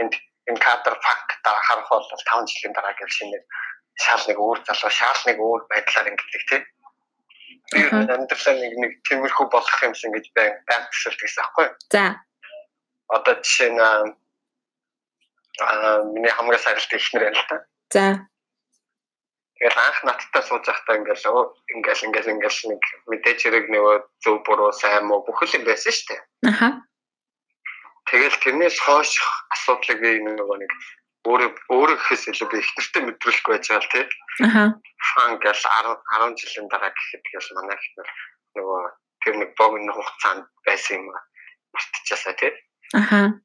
[0.00, 0.14] Энд
[0.48, 3.40] энэ кадр факт дараа харах бол 5 жилийн дараа гэл шинэ
[4.04, 6.62] шаал нэг өөр залуу шаал нэг өөр байдлаар ингэдэг тий.
[7.72, 11.66] Би амьдралаа нэг нэг тиймэрхүү болох юмсан гэж байн байн төсөлдөг гэсэн аахгүй.
[11.92, 12.04] За.
[13.08, 14.04] Одоо жишээ нь аа,
[16.12, 17.56] миний хамгийн сарилт ихнэр байл та.
[17.92, 18.04] За.
[19.62, 21.22] Тэгэл анх надтай сууж байхдаа ингээл
[21.70, 25.94] ингээл ингээл ингээл нэг мэдээж хэрэг нөгөө зөв буруу сайн муу бүх л юм байсан
[25.94, 26.20] шүү дээ.
[26.50, 26.68] Аха.
[28.10, 29.22] Тэгэл тэрнээс хойш
[29.54, 30.72] асуудлыг би нөгөө нэг
[31.30, 34.06] өөрөө өөрөө гэхээс илүү би ихнэртэй мэдрүүлэхгүй байж байгаа л тий.
[34.50, 34.62] Аха.
[35.14, 38.08] Фан гэл 10 10 жилийн дараа гэхэд тэгэл манай ихнэр
[38.58, 38.82] нөгөө
[39.22, 41.06] тэр нэг богино хугацаанд байсан юм
[41.70, 42.52] мартчихсаа тий.
[42.98, 43.38] Аха.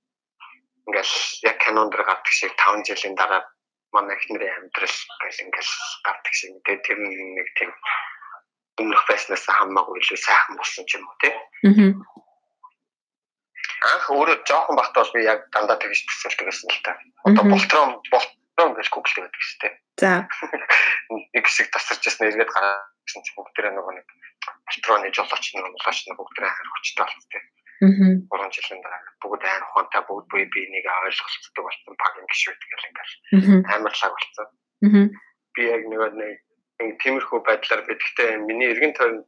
[0.89, 1.13] Ингээл
[1.45, 3.45] яг канон дээр гардаг шиг 5 жилийн дараа
[3.97, 5.73] манай ихнэрийн амьдрал гэл ингээл
[6.05, 7.71] гардаг шиг тий тэр нэг тийм
[8.77, 11.33] өмнөх байснаас хамаагүй илүү сайхан болсон ч юм уу тий.
[11.65, 11.91] Мгм.
[13.91, 16.91] анх өөрөө жоохон багтаа бол би яг дандаа тэгж төсөөлдөг гэсэн л та.
[17.25, 19.73] Одоо болтрон болтрон гэж гуглдаг байдаг шүү дээ.
[20.01, 20.11] За.
[21.33, 24.07] Нэг хэсэг тасарч ясна эргээд гараад гэсэн чинь бүгдээрээ нөгөө нэг
[24.65, 27.41] болтроны жолооч нэг болооч нэг бүгдээрээ хайр хүчтэй болцтой.
[27.41, 27.56] Мгм.
[28.31, 32.87] 3 жилийн дараа бүгд айн ухаантай бүгд бие биенийг ойлголцдог болсон баг ингэ шүү тэгэл
[32.89, 33.13] ингээл
[33.75, 34.47] амарлаг болсон.
[35.53, 36.01] Би яг нэг
[36.81, 39.21] нэг тиймэрхүү байдлаар бидгтээ миний эргэн тойрон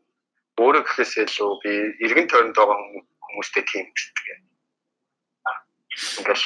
[0.62, 1.72] өөрөө гэхээс илүү би
[2.06, 4.41] эргэн тойронд байгаа хүм- хүмүүстэй тийм гэдэг.
[6.20, 6.45] Ингээл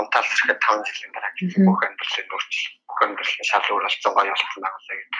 [0.00, 1.64] унтаалсрэхэд 5 жилийн дараа Мгм.
[1.68, 5.10] бүх амьдралын өөрчлөлт, бүх амьдралын шал өөр болсон гоё болсон байгаа гэдэг.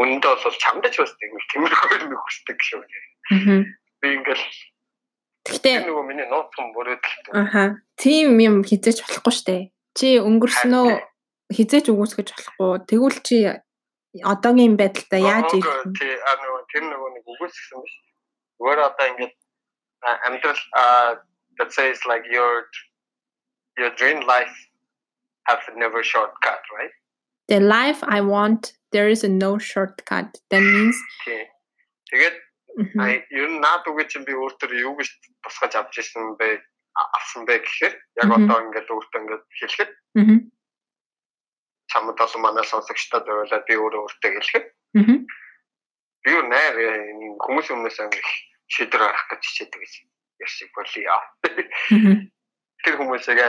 [0.00, 2.82] Үнэндээ бол чамдаж бас тийм тиймэрхүү юм хүсдэг шүү.
[4.00, 4.44] Би ингээл
[5.42, 7.16] Гэхдээ нөгөө миний нууцхан бүрөөдөл.
[7.34, 7.82] аха.
[7.98, 9.56] Тийм юм хизээч болохгүй штэ.
[9.98, 10.86] Чи өнгөрснөө
[11.50, 12.72] хизээч үгүйсгэж болохгүй.
[12.86, 13.36] Тэгвэл чи
[14.22, 15.92] одоогийн байдалтай яаж ирэх вэ?
[15.98, 17.94] Тий, а нөгөө тэр нөгөө нэг үгүйсгсэн биш.
[18.60, 19.34] Зүгээр одоо ингээд
[20.26, 20.82] амьдрал а,
[21.58, 22.68] let's say it's like your
[23.78, 24.54] your dream life
[25.48, 26.94] have never shortcut, right?
[27.48, 30.38] The life I want there is a no shortcut.
[30.50, 30.96] That means.
[32.12, 32.36] Тэгээд
[32.76, 33.00] Мгм.
[33.00, 35.10] А ер нь наад үгээ чинь би өөртөө юу гэж
[35.44, 36.60] тусгаж авч ирсэн бэ
[37.16, 37.94] авсан бэ гэхээр
[38.24, 39.90] яг одоо ингээд өөртөө ингээд хэлэхэд
[41.92, 44.66] чамд бол манай сонсогчдод ойлаад би өөрөө өөртөө хэлэхэд
[46.24, 46.76] би юу нээр
[47.12, 48.30] энэ хүмүүс өмнөөс их
[48.72, 50.06] шийдвэр гаргах гэж хичээдэг гэсэн.
[50.40, 51.16] Яшиг болио.
[52.82, 53.40] Тэр хүмүүсийг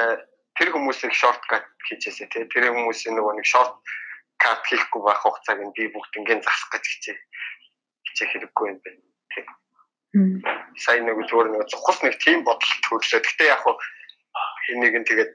[0.59, 2.43] тэр хүмүүсийг шорткат хийжээсэ тий.
[2.51, 3.73] Тэр хүмүүсийн нөгөө нэг шорт
[4.37, 7.17] кат хийхгүй байх хугацааг нь би бүгд ингээд засах гэж хичээ.
[8.11, 9.01] Хичээх хэрэггүй юм байна.
[10.13, 10.45] Мгм.
[10.77, 13.21] Сайн нэг зүгээр нэг цухас нэг тийм бодол төрлөө.
[13.25, 13.77] Гэтэ яг хуу
[14.69, 15.31] энийг нь тэгээд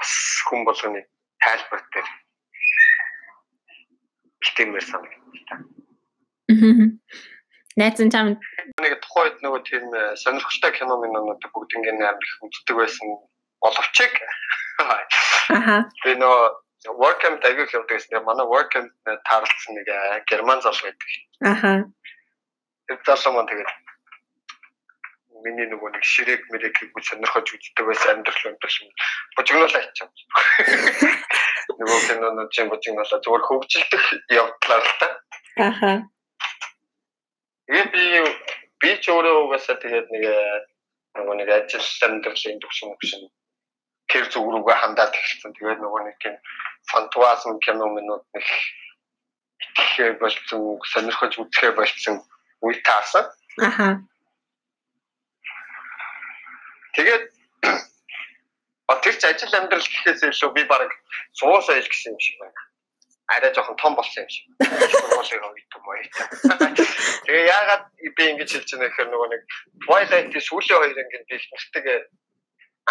[0.00, 0.12] бас
[0.48, 1.04] хүн болгоны
[1.44, 2.08] тайлбар дээр
[4.42, 5.60] ихтэмээр санагдав.
[6.48, 6.88] Мгм.
[7.76, 8.36] Найз нь чам
[8.80, 13.08] Нэг тухайд нөгөө тийм э, сонирхолтой кино минонууд бүгд ингээд амар их үздэг байсан
[13.64, 13.96] боловч
[15.48, 15.88] аха.
[16.04, 18.24] би нөгөө work camp аягүй их явдаг гэсэн.
[18.28, 18.90] Манай work camp
[19.28, 21.08] таарлцсан нэг э, герман зал байдаг.
[21.40, 21.72] Аха.
[22.88, 23.70] Тэр залуу маань тэгээд
[25.42, 28.90] миний нөгөө нэг ширээг мэрэг гэж сонирхож үздэг байсан амьдрал өндөр юм.
[29.36, 30.08] Божигнуулаа ичээ.
[31.82, 35.08] Нөгөө кинонууд чинь божигнуулаа зүгээр хөгжилдөх явдлаар л та.
[35.58, 35.92] Аха.
[37.66, 38.04] Тэгээд би
[38.82, 40.24] би ч өөрөө угаасаа тэгээд нэг
[41.18, 43.22] нөгөө нэг ажил амьдралын төвшин төвшин
[44.10, 45.52] тэр зүг рүүгээ хандаад эхэлсэн.
[45.58, 46.36] Тэгээд нөгөө нэг тийм
[46.90, 48.46] фантазм кино минут нэг
[49.62, 52.22] итгэхээ болсон, сонирхож үзэхээ болсон
[52.62, 53.26] үе таарсан.
[53.58, 54.00] Аха.
[56.94, 57.24] Тэгээд
[59.02, 60.90] тэр ч ажил амьдрал гэхээс илүү би баг
[61.34, 62.60] суусаа ил гэсэн юм шиг байна.
[63.34, 64.44] Арай жоохон том болсон юм шиг.
[64.62, 65.96] Сургуулийн үед юм уу.
[67.26, 69.42] Тэгээ яагаад би ингэж хэлж байна гэхээр нөгөө нэг
[69.86, 71.98] Twilight-ийн сүүлийн хоёр их нэртэйгээ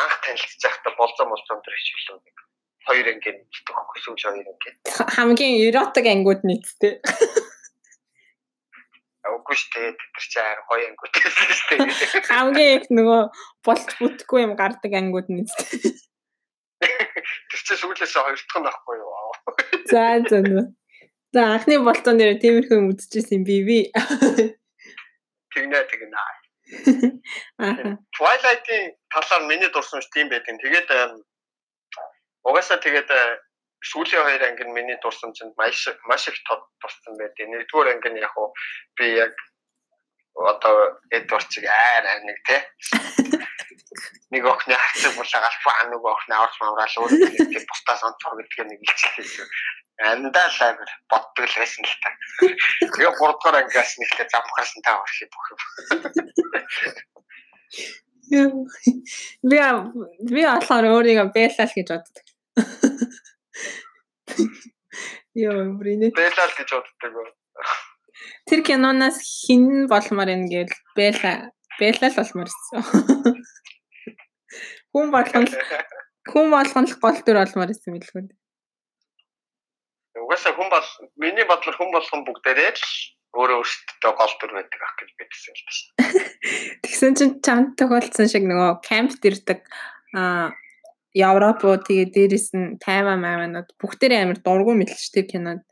[0.01, 2.38] анх танилцж байхдаа болзон болзон тэр хичээлөө нэг
[2.88, 3.07] хоёр
[3.45, 4.78] мэддэг хөхгүй сүүлийн хоёр ингээд.
[5.15, 6.93] Хамгийн эротик ангууд нийттэй.
[9.22, 12.26] Үгүй шүү дээ тэр чинь арай гоё ангууд гэсэн шүү дээ.
[12.26, 13.22] Хамгийн их нөгөө
[13.61, 15.93] болт бүтгүй юм гардаг ангууд нийттэй.
[16.82, 19.13] Тэр чинь сүүлээс хоёр дахь нь ахгүй юу.
[19.93, 20.65] За за нөө.
[21.38, 23.80] За анхны болтон дээр тиймэрхүү юм үзчихсэн би би.
[25.53, 26.17] Тэгнэ тэгнэ.
[27.61, 27.99] Аха.
[28.17, 30.57] Twilight-ийн талаар миний дурсан ш тийм байдаг.
[30.57, 30.89] Тэгээд
[32.41, 33.09] угаасаа тэгээд
[33.89, 37.47] сүүлийн хоёр анги нь миний дурсан чинь маш маш их тод дурсан байдаг.
[37.49, 38.53] Нэгдүгээр анги нь яг уу
[38.97, 39.34] би яг
[40.36, 42.57] одоо Эдвардчиг аа нэг те
[44.32, 48.79] нэг охины хацаг булаагаар фаа нэг охины аварч мавраал өөрөө нэг бусдаас онцгой гэдгээ нэг
[48.79, 49.47] илчлээ.
[50.01, 52.09] Андаа л амир боддог л байсан л та.
[52.79, 55.59] Тэгээ гуравдугаар ангиас нэгтэй замхаас нь таа орхи бүх юм.
[59.43, 59.59] Би
[60.32, 62.25] би болохоор өөрийгөө бэлал гэж боддог.
[65.41, 66.12] Йоо, брине.
[66.12, 67.14] Бэлал гэж боддог.
[67.16, 67.30] уу?
[68.49, 72.82] Тэр киноноос хин болмоор юм гээл бэла бэлал болмоор ирсэн.
[74.91, 75.47] Хүн болгон
[76.28, 78.28] хүн болгон л гол төр болмоор ирсэн билгүй.
[80.20, 80.88] Угаасаа хүн бол
[81.18, 82.86] миний бодлоор хүн болгон бүгдээрээ л
[83.39, 85.80] өөрөө өөрсдөө гол төр байдаг ах гэж бидсэн л байна.
[86.84, 89.64] Тэгсэн чинь чамд тохиолдсон шиг нөгөө кампт ирдэг
[90.12, 90.52] а
[91.12, 95.64] Европ уу тэгээ дээрэс нь Тайван майманууд бүгдээрээ амар дургу мэлж тэр кинонд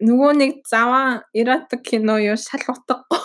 [0.00, 3.20] нөгөө нэг заваа эротик кино юу шал утгагүй.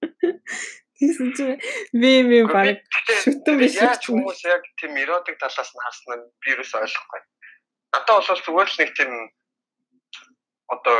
[1.00, 1.56] Тэгсэн чинь
[1.96, 2.84] би би баг
[3.24, 4.20] шүтэн биш ч юм.
[4.20, 7.20] хүмүүс яг тийм эротик талаас нь харсан нь вирус ойлгохгүй.
[7.96, 9.12] Надад бол зүгээр л нэг тийм
[10.68, 10.96] одоо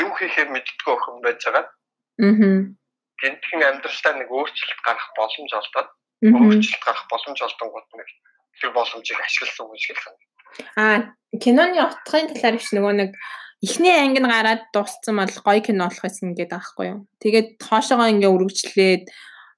[0.00, 1.64] юу хийхээр мэддэггүй охин байж байгаа.
[2.24, 2.72] Аа.
[3.20, 5.88] Гэнтхэн амьдралдаа нэг өөрчлөлт гарах боломж олдоод
[6.24, 8.08] өөрчлөлт гарах боломж олдонгууд нэг
[8.60, 10.28] тэр боломжийг ашигласан хүн шиг л санагдав.
[10.78, 10.98] Аа,
[11.42, 13.10] киноны утгын талаар биш нөгөө нэг
[13.62, 17.00] эхний анги нь гараад дууссан бол гоё кино болох гэсэн гэдэг аахгүй юу.
[17.18, 19.04] Тэгээд хоошоогоо ингээ үргэлжлээд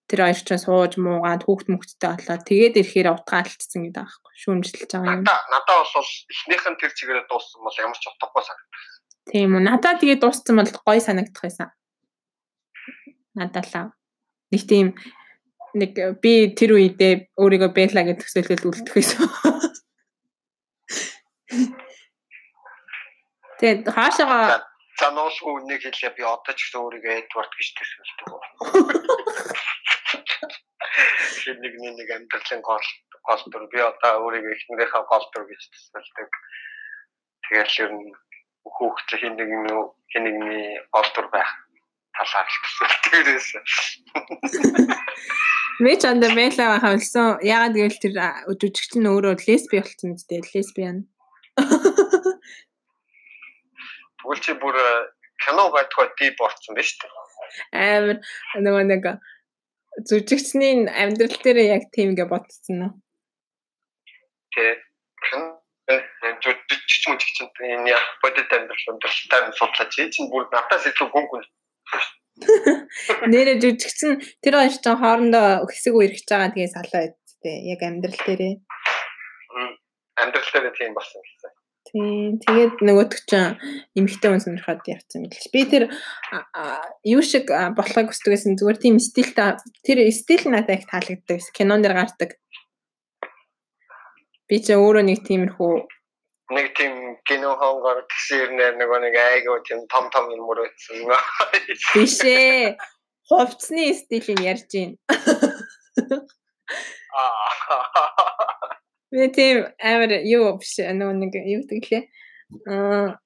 [0.09, 4.33] тэр хоёр ч сууж муугаад хүүхд мөхттэй болоод тэгээд ирэхээр утгаа алдсан гэдэг аахгүй.
[4.41, 5.23] Шүүмжилж байгаа юм.
[5.23, 8.85] Надаа надаа бол эхнийх нь тэр чигээрээ дууссан бол ямар ч утгагүй санагдав.
[9.31, 9.63] Тийм үү.
[9.63, 11.69] Надад тэгээд дууссан бол гоё санагдах байсан.
[13.37, 13.95] Надалаа.
[14.51, 14.87] Нэг тийм
[15.75, 19.29] нэг би тэр үедээ өөрийгөө бэла гэж төсөөлөл үлдэх байсан.
[23.61, 28.33] Тэгээд хаашаага За нуусгүй нэг хэлээ би одоо ч гэсэн өөрийгөө Эдвард гэж төсөөлдөг.
[31.41, 32.89] Шин нэг нэг амьдралын гол
[33.25, 36.31] гол төр би одоо өөрийгөө эхнэрийнхээ гол төр гэж төсөөлдөг.
[37.49, 38.13] Тэгэл ер нь
[38.77, 39.49] хүүхд хин нэг
[40.13, 41.49] хин нэгний гол төр байх
[42.13, 43.49] талаар л төсөөлдөгөөс.
[44.13, 45.01] Мэ
[45.97, 47.41] ч анда бэла хавлсан.
[47.41, 48.13] Ягаад гэвэл тэр
[48.61, 50.45] жүжигч нь өөрөө лесби болсон үстэй.
[50.45, 51.09] Лесбиан.
[54.21, 55.09] Тэгвэл чи бүр э,
[55.41, 57.09] кино байтугай дип орсон биз дээ.
[57.73, 58.21] амар
[58.61, 59.05] нөгөө нэг
[60.05, 62.93] зүжигчний амьдрал дээр яг тийм гэ бодсон уу?
[64.53, 64.85] Тэ.
[66.45, 69.97] Жүжигч мужигч энэ яг бодит амьдрал амьдралтай нь судлаач.
[70.13, 71.45] Чинь бүр надаас илүү гүн гүн.
[73.33, 77.03] Нэрэ жүжигч нь тэр хоёр ч хоорондоо хэсэг үерхэж байгаа тэгээ салаа
[77.41, 77.57] үсттэй.
[77.73, 78.55] Яг амьдрал дээрээ.
[80.21, 81.53] Амьдрал дээр тийм болсон гэсэн.
[81.91, 82.39] Тийм.
[82.45, 83.59] Тэгээд нөгөөдөг чинь
[83.99, 85.51] эмхтэй хүн сонирхоод явцсан мэт л.
[85.51, 85.85] Би тэр
[87.03, 91.41] юу шиг болохыг хүсдэгсэн зүгээр тийм стилтэй тэр стил надад их таалагддаг.
[91.51, 92.39] Кинон дэр гардаг.
[94.47, 95.73] Би ч өөрөө нэг тиймэрхүү
[96.51, 96.95] Нэг тийм
[97.29, 101.07] кино хонгор тэгсэрнээр нөгөө нэг айгуу тийм том том юм мөрөөдсөн.
[101.95, 102.77] биш ээ.
[103.31, 104.97] Хувцсны стилийг ярьж байна.
[107.15, 108.41] Аа.
[109.11, 112.05] Би тийм амар юу биш нөгөө нэг юу гэдэг лээ.
[112.67, 113.19] Аа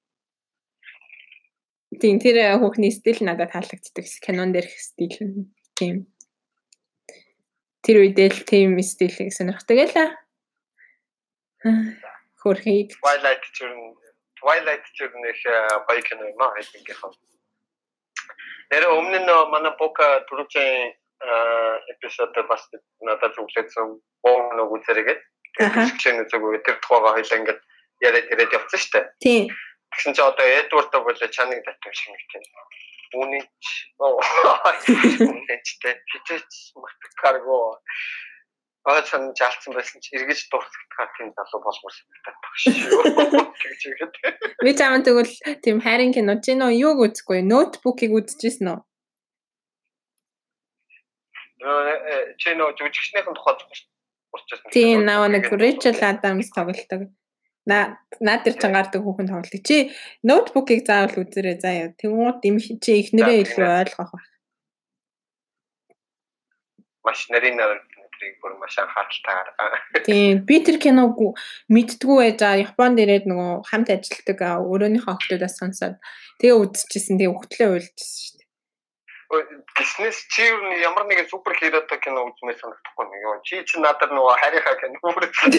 [2.01, 4.07] Тийм тэр хүүхний стил надад таалагддаг.
[4.25, 5.15] Кинон дээрх стил
[5.79, 6.07] тийм.
[7.85, 10.09] Тэр үедээ л тийм стилийг сонирхдаг байлаа.
[12.45, 13.97] Хөрхийг Twilight ч юм
[14.37, 15.39] Twilight ч юм нэг
[15.89, 17.01] гоё кино юм аа ингээх.
[18.71, 20.93] Тэр өмнө нь манай бока түрүүчийн
[21.97, 22.69] эпизод бас
[23.01, 23.89] надад зүглээсэн
[24.21, 25.09] боо нэг үзэрэг.
[25.57, 27.61] Тэгсэн зүгээр тэр тухайга хоёлаа ингээд
[28.05, 29.07] яриад яриад явцсан шүү дээ.
[29.25, 29.45] тийм
[29.95, 32.43] Тэгсэн чи одоо Эдвардтай болоо чаныг татсан шиг нэг тийм.
[33.15, 33.67] Үүний ч
[34.03, 34.19] оо
[35.31, 36.51] үнэтэй хитэж
[38.85, 42.73] Аа чан жаалцсан байсан чи эргэж дурсагдахаар тийм залуу болмоор санагдаад баг шүү.
[43.65, 44.15] Тэгж игээд.
[44.61, 48.81] би чамд тэгвэл тийм хайрын кино чи нөө юуг үзэхгүй ноутбукийг үзчихсэн үү?
[51.65, 54.69] Нөө чи нөө жүжигчнийхэн тухайд урчсан.
[54.69, 57.09] Тийм наваа нэг Rachel Adams тоглолдог.
[57.65, 59.65] На наад тэр чан гардаг хүүхэн тоглолдог.
[59.65, 61.97] Чи ноутбукийг заавал үзэрэй заяа.
[61.97, 62.45] Тэнгууд
[62.85, 64.29] чи ихнэрээ илүү ойлгох байх.
[67.01, 67.57] Маш нарийн
[68.25, 69.49] нарыг бүр маш анхааралтайгаар.
[70.05, 71.21] Тийм би тэр киног
[71.69, 72.65] мэддгүү байж байгаа.
[72.65, 75.97] Японд ирээд нөгөө хамт ажилладаг аа, өрөөнийхөө охтуудаас сонсоод
[76.41, 77.21] тэгээ үзчихсэн.
[77.21, 78.49] Тэгээ өгтлөө уйлжсэн шүү дээ.
[79.77, 80.45] Гиснес чи
[80.81, 83.21] ямар нэгэн супер хиротой кино үзмээр санагдахгүй нэг.
[83.25, 85.51] Йоо, Чи чи надад нөгөө харийнхаа кино үзсэн.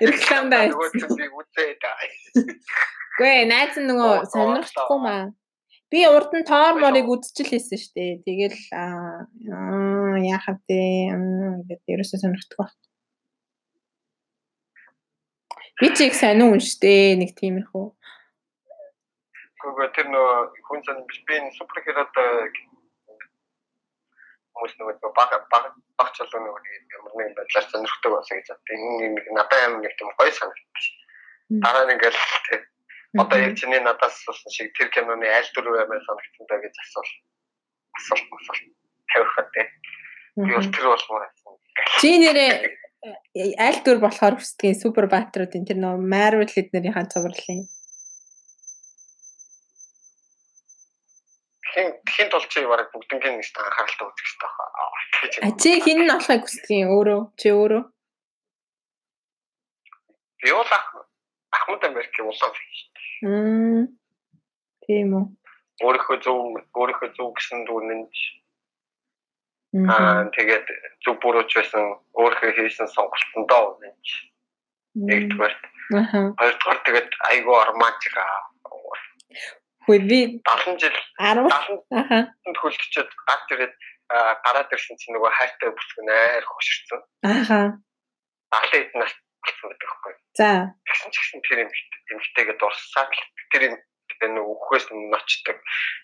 [0.00, 1.82] Рекламдаа Нөгөө чи үзээд
[3.16, 5.32] ээ, найз нөгөө сонирхдаггүй маа.
[5.90, 8.12] Би урд нь тоор морыг үзчихлээсэн шүү дээ.
[8.26, 11.14] Тэгэл аа яахав дээ.
[11.14, 12.70] Ингээд ерөөсөө сонирхдаггүй.
[15.78, 17.86] Би ч их сайн уншдээ нэг тиймэрхүү.
[19.62, 22.50] Гүг тэр нөгөө хүн сан биш би энэ супер хиротой
[24.56, 25.64] хүмүүс нөгөө баг баг
[26.00, 26.62] баг чулуу нөгөө
[26.96, 28.72] ямар нэгэн байдлаар сонирхдаг болсон гэж боддог.
[28.72, 30.96] Энэ нэг надад амар нэг тийм гоё санагдчих.
[31.62, 32.18] Дараа нь ингээл
[33.22, 37.10] одоо яг чиний надаас асуусан шиг тэр киноны аль дөрөв амар санагдсан даа гэж асуул.
[37.98, 38.64] Асуулт асуулт
[39.12, 39.66] тавихад тий.
[40.36, 41.54] Би бол тэр болмоор байсан.
[42.00, 42.50] Чи нэрээ
[43.40, 47.64] э, аль дүр болохоор хүсдгийг супер баатруудын тэр нөгөө Marvel эднэрийн цувралын.
[51.72, 54.50] Хин хин тул чи бараг бүгднгийн нэг анхааралтай үзэх хэрэгтэй.
[55.16, 57.84] Тэгэж А чи хин нь болохыг хүсдгийг өөрөө чи өөрөө
[60.46, 60.86] би бол ах
[61.50, 62.52] Ахмад Америк улаан
[63.22, 63.86] Мм.
[64.86, 65.24] Тийм үү.
[65.84, 66.38] өөрийнхөө зөв
[66.72, 68.12] өөрийнхөө зөв гэсэн дүрнэнд
[69.76, 69.90] Мгм.
[69.92, 70.66] аа тэгээд
[71.04, 71.84] зөв бурууч байсан
[72.16, 74.06] өөрийнхөө хийсэн сонголтондоо үнэнч
[74.96, 75.54] нэгдүгээр
[76.40, 77.54] хоёрдугаар тэгээд айгүй
[78.24, 78.40] аа
[79.84, 82.18] Хөөе би 70 жил 10 70 аха.
[82.58, 83.10] хөлтчихэд
[83.52, 83.74] ирээд
[84.10, 87.60] аа, гараад ирсэн чинь нөгөө хайртай бүсгэн айр хөшөрсөн Аха.
[88.50, 89.12] 70 эд нас
[89.46, 90.14] болсон гэдэг байхгүй.
[90.36, 90.50] За.
[90.86, 93.22] тэгсэн ч гэсэн тэр эмгтэйгээ дурсаад л
[93.52, 93.62] тэр
[94.32, 95.56] нөгөө үхээс ночдаг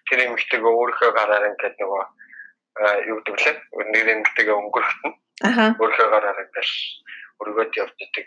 [0.08, 2.04] тэр эмгтэйгээ өөрийнхөө гараар ингээд нөгөө
[3.08, 3.56] юу гэдэг лээ
[3.92, 5.12] нэр эмгтэйгээ өнгөрөхтөн
[5.48, 5.64] Аха.
[5.80, 6.74] өөрийнхөө гараар ингээл
[7.40, 8.26] өргөд явж идэг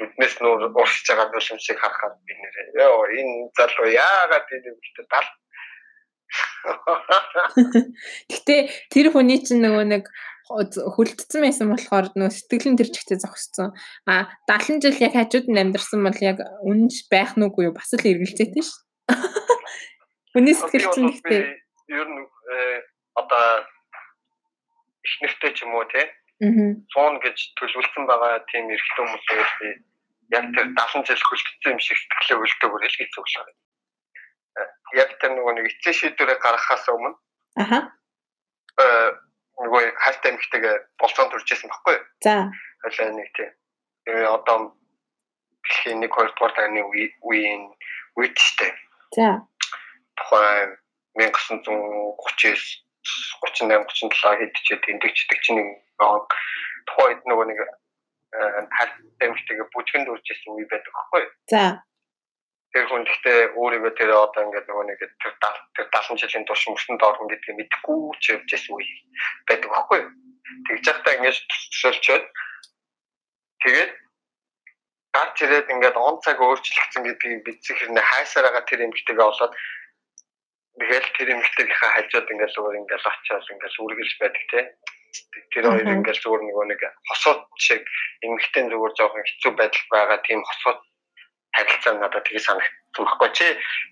[0.00, 5.28] нүднээс нуур урсж байгаа нүшимсийг харахад би нэрээ ёо энэ залуу яагаад энэ эмгтэй дал
[8.32, 8.56] Гэтэ
[8.88, 10.04] тэр хүний чинь нөгөө нэг
[10.52, 13.72] хөлдсөн байсан болохоор нөгөө сэтгэл нь тэр чигтээ зогссон.
[14.06, 17.76] А 70 жил яг хажууд нь амьдарсан бол яг үнэнч байх нүггүй юу?
[17.76, 18.70] Бас л эргэлзээтэй ш.
[20.32, 21.42] Хүний сэтгэл чинь гэтээ.
[21.92, 22.80] ер нь э,
[23.16, 23.66] одоо
[25.04, 26.08] ихнэртэй ч юм уу те
[26.42, 29.68] суун гэж төлөвлөсөн байгаа тийм эрэгтэй хүмүүсээс би
[30.34, 33.46] яг тэр 70 жил хөлтсөн юм шиг сэтгэлээ өлтөөгөр л хэцүүглээ.
[34.98, 37.14] Яг тэр нөгөө нэг эцсийн шийдвэрээ гаргахаас өмнө
[37.62, 37.78] Аха.
[38.82, 39.10] э,
[39.62, 41.96] нөгөө хайртай эмэгтэйгээ болцоон төржсэн баггүй?
[42.26, 42.50] За.
[42.82, 43.50] Хойлоо нэг тийм.
[44.06, 44.58] Тэгээ одоо
[45.62, 47.70] дэлхийн 1 2 дугаар таны үе үеийн
[48.18, 48.74] үед штэ.
[49.14, 49.46] За.
[50.18, 50.76] Тухайн
[51.14, 52.82] 1939
[53.42, 55.68] 38 37 хэд ч тэмдэгчдэг чинь нэг
[56.86, 57.58] тухайд нөгөө нэг
[58.76, 61.24] харт эмхтэйгээ бүжгэнд үрж исэн үе байдаг аахгүй.
[61.52, 61.62] За.
[62.72, 65.34] Тэр хүн гэхдээ өөрийгөө тэр одоо ингээд нөгөө нэг тэр
[65.76, 68.88] тэр 70 жилийн турш мөрсөнд орхон гэдгийг мэдэхгүй ч явж исэн үе
[69.48, 70.00] байдаг аахгүй.
[70.72, 72.24] Тэгж явахдаа ингээд төсөөлчөөд
[73.60, 73.92] тэгээд
[75.12, 79.52] гарч ирээд ингээд он цаг өөрчлөгдсөн гэдгийг бидсэх хэрнээ хайсаар байгаа тэр эмгтэйгээ олоод
[80.80, 84.60] тэгэл тэр эмгтэйгийнхаа хажууд ингээд зүгээр ингээд очиод ингээд үргэлж байдаг те
[85.52, 87.82] тэр хоёр ингээд зүгээр нөгөө нэг хосууд шиг
[88.24, 90.80] эмгтэн зүгээр жоохон хэцүү байдал байгаа тийм хосууд
[91.56, 93.46] харилцаа надад тгий санагдсан байхгүй чи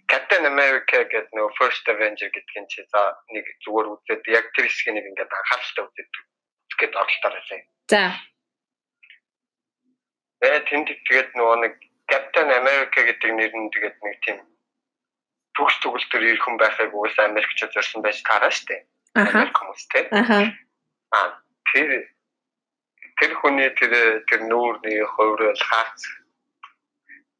[0.08, 3.02] Captain America гэдэг нөгөө First Avenger гэдгийг чи за
[3.32, 6.11] нэг зүгээр үзээд яг тэр хэсгийг нэг ингээд анхааралтай үзээд
[6.80, 7.61] гээд оролдоор байсан.
[7.92, 8.02] За.
[10.40, 11.74] Тэгээ тэнд тэгээд нөгөө нэг
[12.08, 14.38] Captain America гэдэг нэр нь тэгээд нэг тийм
[15.56, 18.88] төгс төгөлтөр ирэх хүн байхыг уус Америкчууд зорьсон байж таараа штэ.
[19.20, 19.44] Аха.
[19.52, 20.08] Хүмүүс те.
[20.16, 20.48] Аха.
[21.12, 21.28] Аа
[21.72, 22.08] тэр
[23.20, 26.00] тэр хүний тэр тэр нүүрний хувирал хаац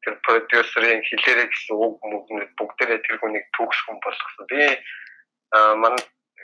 [0.03, 4.45] тэр продюсерийн хэлээрээ гэсэн үг мөгнөд бүгдээрээ тэр хүнийг төгс хүн болгосон.
[4.49, 4.61] Би
[5.53, 5.95] аа ман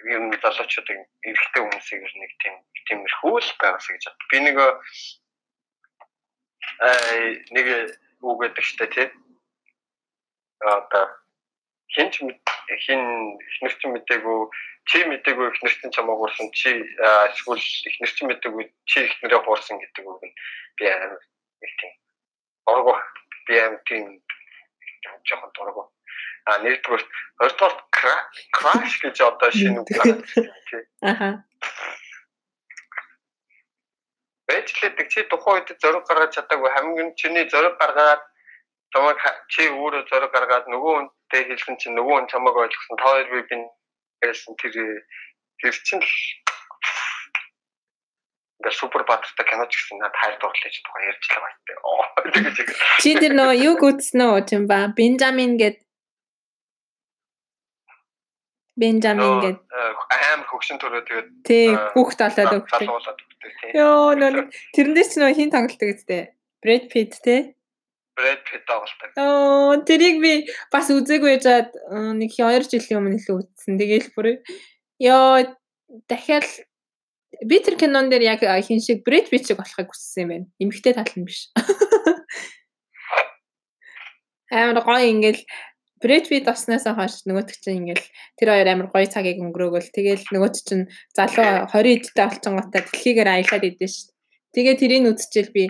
[0.05, 2.55] юм залуучуудын эрэгтэй хүмүүсийг нэг тийм
[2.87, 4.29] тиймэрхүү л байгаас гэж бод.
[4.29, 4.71] Би нэг аа
[7.55, 7.67] нэг
[8.21, 9.07] үг гэдэг штэ тий.
[10.61, 11.05] Одоо
[11.93, 12.21] хин ч
[12.85, 13.01] хин
[13.39, 14.39] эхнэр чинь мэдээгүй
[14.89, 16.83] чи мэдээгүй эхнэр чинь чамаа гурсан чи
[17.31, 20.35] эсвэл эхнэр чинь мэдээгүй чи эхнэрээ гурсан гэдэг үг нь
[20.77, 21.21] би амар
[21.61, 21.93] нэг тийм
[22.67, 22.93] орго
[23.87, 24.05] тийм
[25.27, 25.83] жоохон дургу.
[26.47, 27.03] А нэгдүгээр
[27.39, 27.75] хоёрдугаар
[28.55, 30.21] краш гэж одоо шинэ үг гараад
[30.69, 30.83] тий.
[31.01, 31.43] Аха.
[34.47, 36.71] Бэжлэдэг чи тухайн үед зөрөг гаргаж чадаагүй.
[36.71, 38.23] Хамгийн чиний зөрөг гаргаад
[38.95, 39.19] чамайг
[39.51, 42.97] чи өөрөө зөрөг гаргаад нөгөө хүнтэй хэлсэн чинь нөгөө хүн чамайг ойлгосон.
[42.97, 43.61] Та хоёр би бин
[44.23, 44.75] гэсэн тэр
[45.59, 46.11] тэр чинь л
[48.57, 51.45] ингээ супер баатартай кино ч гэсэн надад хайр дурлаж тухай ярьж л юм.
[52.33, 52.57] Тэгэж
[53.01, 54.89] Чи тэр нөгөө юг үзсэн үү юм ба?
[54.97, 55.77] Бенджамин гэд
[58.77, 59.57] Бенджамин гэд
[60.37, 62.81] амар хөгшин төрөө тэгээд тий Аа, хүүхд олоод өгдөг.
[63.77, 66.33] Йоо нөө тэрнээс ч нөгөө хин тоглолдог үстэй.
[66.61, 67.57] Брэд Питт тий.
[68.17, 69.09] Брэд Питт тоглолдог.
[69.17, 70.33] Оо тэрийг би
[70.73, 73.77] бас үзээгүй жаад э, нэг 2 жилийн өмнө л үзсэн.
[73.81, 74.27] Тэгээл бүр
[75.01, 75.45] ёо
[76.09, 76.45] дахиад
[77.45, 80.45] би тэр кинон дээр яг хин шиг Брэд Питт шиг болохыг хүссэн юм байна.
[80.57, 81.51] Эмэгтэй тал нь биш.
[84.49, 85.43] Амар гоё ингээл
[86.01, 88.05] Брэд Питт осносоо хойш нөгөөт чинь ингээл
[88.37, 90.85] тэр хоёр амар гоё цагийг өнгөрөөгөл тэгэл нөгөөт чинь
[91.17, 94.13] залуу 20 эдтэй болчинготой дэлхийгээр аялаад идэв ш.
[94.53, 95.69] Тэгээ тэрийг үзчихэл би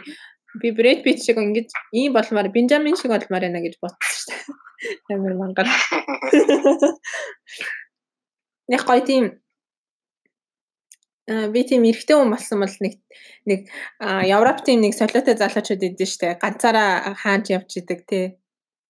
[0.59, 4.28] би Брэд Питт шиг ингэж ийм болмаар Бенджамин шиг болмаар байна гэж бодсон ш.
[5.11, 5.68] Амар мангар.
[8.68, 9.39] Яг гоё тийм
[11.28, 12.96] би тийм эрэгтэй хүн болсон бол нэг
[13.46, 13.68] нэг
[14.00, 18.20] Европ тийм нэг солиотой залуучууд идэв штэ ганцаараа хаанч явж идэг те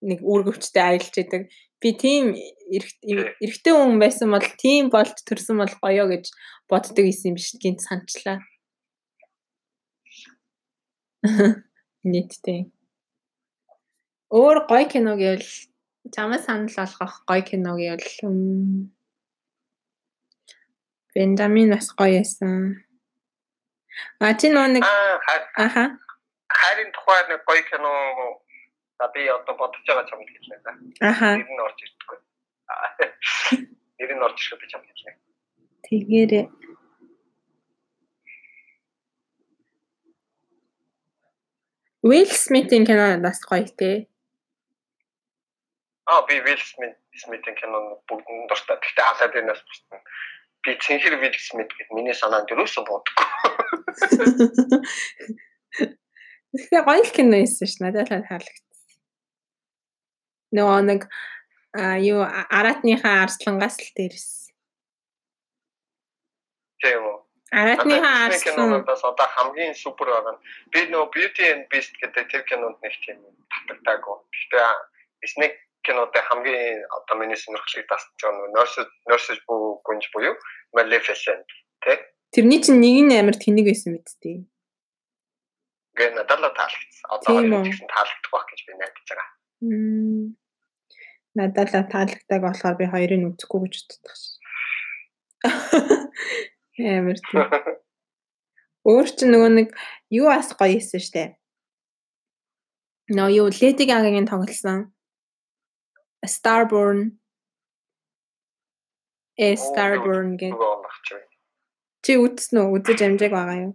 [0.05, 1.49] нэг үүргэвчтэй аялж идэг.
[1.81, 2.37] Би тийм
[2.69, 3.33] эрэг- Тий.
[3.41, 6.29] эрэгтэй хүн байсан бол тийм болж төрсөн бол гоё гэж
[6.69, 8.39] боддог исэн юм биш гинт санчлаа.
[12.05, 12.69] Нийтдээ
[14.31, 15.47] өөр гоё кино гэвэл
[16.11, 18.07] чамаас санал болгох гоё кино гэвэл
[21.17, 22.85] Бенджамин бас гоё байсан.
[24.21, 25.97] А чи нөө нэг аха
[26.59, 27.91] хайрын тухай нэг гоё кино
[28.99, 30.71] за би одоо бодож байгаа юм хэлнэ за.
[31.01, 32.19] аха Нэр нь орж ирдэггүй.
[33.97, 35.11] Нэр нь орж ирэхэд би ч юм хэлнэ.
[35.89, 36.45] тэгээрээ
[42.07, 44.07] Will Smith-ийн кино бас гоё те.
[46.05, 48.77] Аа би Will Smith Smith-ийн кино бүгд дуртай.
[48.77, 49.97] Гэхдээ халаад энэс бусна.
[50.67, 53.23] Би цэнхэр Will Smith гэдэг миний санаанд юусоо бодохгүй.
[56.51, 58.99] Тэгэхээр гоё л кино байсан ш надад л таалагдсан.
[60.51, 61.01] Нөгөө нэг
[61.71, 64.51] а юу аратныхаа арслангаас л дээрс.
[66.83, 67.17] Тийм үү.
[67.55, 70.35] Аратныхаа арслан кинонуудаас одоо хамгийн супер байгаа
[70.75, 73.23] би нөгөө Beauty and Beast гэдэг тэр кинонд нэг тийм
[73.55, 74.19] татагдаагүй.
[74.35, 74.67] Гэхдээ
[75.23, 75.49] Disney
[75.87, 80.35] кинотой хамгийн одоо миний сонирхлыг тасч байгаа нөгөө Nurse Nurse буу гүнж буюу
[80.75, 81.47] Maleficent
[81.83, 81.97] тий.
[82.31, 84.43] тэрний чинь нэг нь амар тэнэг байсан мэт дээ.
[85.97, 87.05] Гэ надад таалагдсан.
[87.09, 87.65] Одоо хоёр үү.
[87.71, 89.29] гэсэн таалагдах байх гэж би найдаж байгаа.
[89.65, 90.25] Мм.
[91.37, 94.23] Надад таалагдаг болохоор би хоёрыг үзэхгүй гэж боддог ш.
[96.97, 97.41] Амар тийм.
[98.87, 99.67] Өөр чинь нөгөө нэг
[100.13, 101.25] юу бас гоё исэн штэ.
[103.11, 104.93] Нөө юу Lady Gaga-гийн тоглосон.
[106.23, 107.19] Starborn
[109.37, 110.57] A Starborn гэдэг.
[112.01, 112.73] Чи үзсэн үү?
[112.81, 113.73] Үзэж амжааг байгаа юу?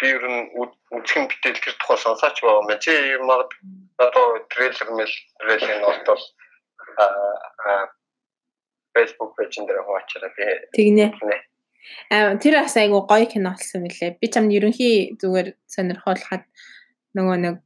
[0.00, 2.68] Би ер нь үз- үзхэн битэл тэр тухай сонсооч байгаа юм.
[2.80, 2.92] Чи
[3.24, 3.50] магад
[3.96, 6.22] одоо трейлер мэл трейлерын олтол
[7.00, 7.88] а
[8.96, 10.44] Facebook пэйжэн дээр хуваачаарай би
[10.76, 11.06] Тэгнэ.
[11.22, 11.36] нэ.
[12.10, 14.16] Аа тэр бас айгу гоё кино болсон мөлий.
[14.20, 16.44] Би чамд ерөнхий зүгээр сонирхуулахад
[17.16, 17.58] нөгөө нэг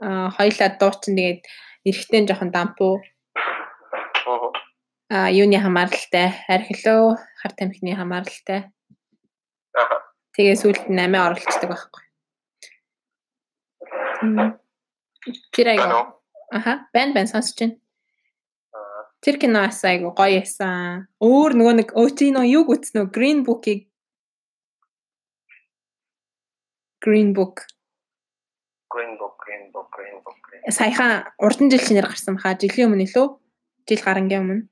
[0.00, 1.40] аа хоёлаа дуучин тэгээд
[1.86, 3.15] эрэхтэн жоохон дампуу Аа.
[5.10, 8.60] Аа юуны хамааралтай, архилөө, хар тамхины хамааралтай.
[9.76, 10.02] Аа.
[10.34, 10.56] Тэгээ
[10.90, 12.02] нь амиа оролцдог байхгүй.
[14.22, 14.58] Мм.
[15.52, 16.16] Тэр Ano?
[16.50, 17.76] аха байн байн сонсож байна.
[19.20, 21.08] Тэр кино бас айгу гоё эсэн.
[21.22, 23.12] Өөр нөгөө нэг өөчино юг үтсэн үү?
[23.14, 23.90] Green Book-ийг
[27.02, 27.66] Green Book
[28.86, 30.38] Green book, green book, green book.
[30.70, 32.54] саяхан урдан жил шинээр гарсан баха.
[32.54, 33.26] Жилийн өмнө лөө?
[33.88, 34.62] Жил гарангийн өмнө.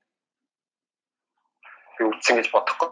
[1.98, 2.90] Би үтсэн гэж бодохгүй.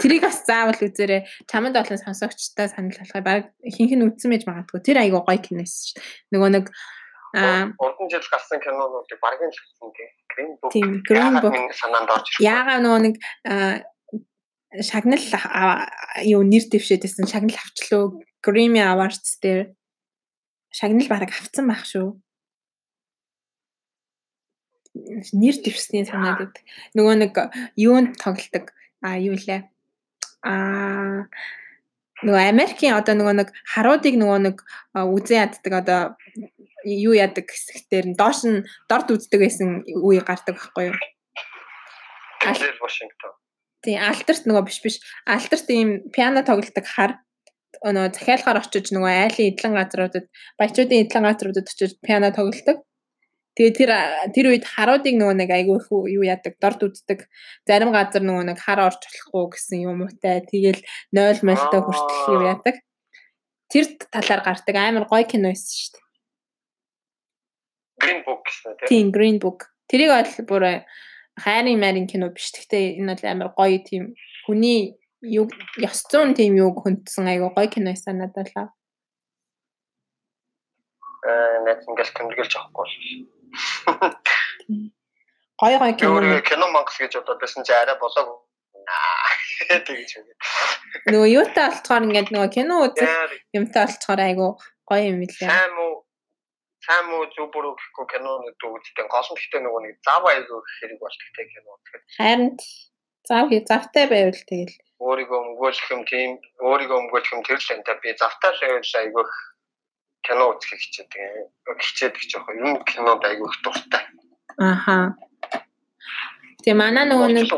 [0.00, 1.28] Тэрийг бас заавал үзээрэй.
[1.44, 3.22] Чамд болон сонсогчтой санал болгоё.
[3.22, 4.80] Бараг ихэнх нь үзсэн байж магадгүй.
[4.80, 6.02] Тэр айгу гоё кино эсэж шүү.
[6.32, 6.66] Нөгөө нэг
[7.36, 10.10] аа Урдан жил гарсан кинонуудыг баргийн л гэсэн тийм.
[10.32, 10.72] Green book.
[10.72, 12.48] тийм Green Book санаанд орж ирсэн.
[12.48, 13.14] яагаад нөгөө нэг
[13.44, 13.76] аа,
[14.80, 15.24] шагнал
[16.24, 19.76] юу нэр дэвшээдсэн шагнал авчлаа Grammy Awards дээр
[20.72, 22.16] шагнал бараг авцсан байх шүү.
[25.32, 26.56] Нэр дэвшсний санаад байд.
[26.98, 27.32] Нөгөө нэг
[27.78, 29.66] юунд тоглолдог а юу лээ.
[30.42, 31.26] А
[32.26, 34.56] нөгөө Америкийн одоо нөгөө нэг харуудыг нөгөө нэг
[34.94, 36.00] үзэн яддаг одоо
[36.82, 40.98] юу яадаг хэсэгтэр нь доош нь дорд үздэг байсан үе гардаг байхгүй юу?
[42.42, 43.32] Denzel Washington.
[43.86, 44.96] Тийм алтарт нөгөө биш биш.
[45.26, 47.22] Алтарт ийм пиано тоглодог хар
[47.78, 50.26] нөгөө захиалгаар очиж нөгөө айлын эдлэн газруудад
[50.58, 52.82] баячуудын эдлэн газруудад очиж пиано тоглодог.
[53.58, 53.90] Тэгээ тэр
[54.30, 57.26] тэр үед харуудыг нөгөө нэг айгүй их юу яадаг дорд үздэг.
[57.66, 60.46] Зарим газар нөгөө нэг хар орж болохгүй гэсэн юм uuтай.
[60.46, 62.76] Тэгээл 0 мөлтөө хүртэл юу яадаг.
[63.66, 63.84] Тэр
[64.14, 66.06] талаар гардаг амар гоё кино байсан шүү дээ.
[67.98, 69.10] Green book гэсэн тийм.
[69.10, 69.66] Green Book.
[69.90, 70.64] Тэрийг бол бүр
[71.34, 72.54] хайрын марийн кино биш.
[72.54, 74.14] Гэхдээ энэ бол амар гоё тийм
[74.46, 75.50] хүний юу
[75.82, 78.70] ёс зүйн тийм юуг хүндсэн айгу гоё кино байсан надад л.
[81.26, 82.86] Э нэг ингээл тэмдэглэж авахгүй
[85.58, 86.42] Би өөрөө кино.
[86.46, 88.46] кино мангас гэж бодоод байсан чи арай болоог
[89.86, 90.34] тэгж үгүй.
[91.10, 93.10] Нөгөө юутай болцохоор ингээд нөгөө кино үзэх
[93.58, 94.48] юмтай болцохоор айгу
[94.86, 95.50] гоё юм лээ.
[95.50, 96.06] сайн уу
[96.86, 99.06] сайн уу зүг бүрүү гэхгүй кинонууд үздэг.
[99.10, 102.02] Гол нь гэхдээ нөгөө нэг зав аягүй хэрэг болдог те кино үзэхэд.
[102.16, 102.46] Харин
[103.28, 104.76] зав завтай байвал тэгэл.
[105.02, 106.30] Өөрийгөө өмгөөлөх юм тийм
[106.62, 109.24] өөрийгөө өмгөөлөх юм тэр л энэ би завтай л байвал аягүй
[110.28, 111.48] кино үзэх хичээдэг.
[111.80, 114.04] Хичээдэг ч яах юм кинонд аягүй их дуртай.
[114.60, 115.16] Аха.
[116.60, 117.48] Тэгээ манай нөгөө нэг.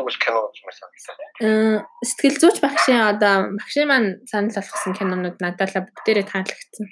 [1.43, 6.87] Э, сэтгэл зүйч багшийн одоо багшийн маань санал болгосон кинонууд надад бүгдээрээ таалагдсан.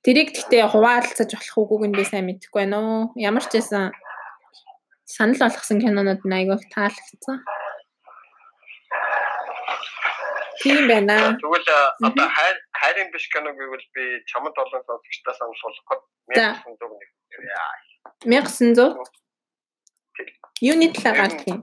[0.00, 3.12] Тэрийг гэхдээ хуваалцаж болох үгүйг нь би сайн мэдэхгүй байна уу.
[3.20, 3.92] Ямар ч байсан
[5.04, 7.36] санал болгосон кинонууд нь айгүй таалагдсан.
[10.64, 11.36] Тийм байна.
[11.36, 16.36] Тэгвэл а, одоо хайр хайрын биш кино гэвэл би чамд олон сонсогчдоо санал болгох гээд
[16.36, 16.48] За.
[16.68, 17.72] 1901 яа.
[18.28, 19.24] 1900
[20.60, 21.62] Юуны талаар гардаг юм?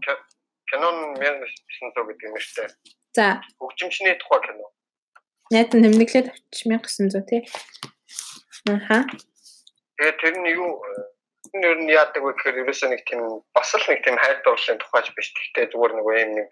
[0.69, 2.69] Кинон 1900 гэдэг юм шүү дээ.
[3.15, 4.65] За, Хөгжимчний тухай кино.
[5.51, 7.41] найд нь нэмэглээд авчих 1900 тий.
[8.71, 9.03] Аха.
[9.99, 10.79] Тэгээд тэр нь юу
[11.53, 14.79] энэ ер нь яадаг вэ гэхээр ерөөсөө нэг тийм бас л нэг тийм хайр дурлалын
[14.79, 15.27] тухайч биш.
[15.35, 16.49] Гэхдээ зүгээр нэг юм нэг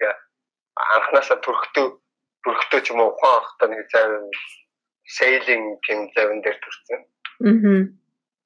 [0.75, 1.87] анханасаа төрхтөө
[2.43, 4.27] төрхтөө ч юм уу ухаан анхтаа нэг завин
[5.17, 7.01] sailing тийм завин дээр төрсөн.
[7.39, 7.99] Мгм.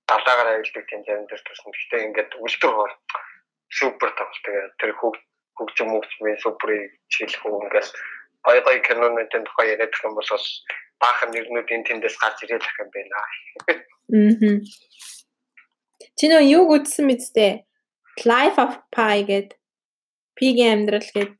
[0.07, 1.71] далаагаар аялдаг тийм завин дээр төрсөн.
[1.71, 2.95] Гэхдээ ингээд үлдэр бол
[3.69, 4.75] супер тоглолт.
[4.79, 5.15] Тэр хөг
[5.57, 7.89] хөгжим хөгжмийн суперыг чийлэх үү ингээд
[8.45, 10.45] гой гой кинонуудын тухай яриад их юм бол бас
[10.99, 13.19] баахан нэрнүүдийн тэндээс гарч ирэл ах юм байна.
[14.09, 14.55] Мгм.
[16.17, 17.63] Чи нөө юуг үзсэн мэт дээ?
[18.25, 19.49] Life of Pi гэд
[20.37, 21.31] Пигийн амьдрал гэд.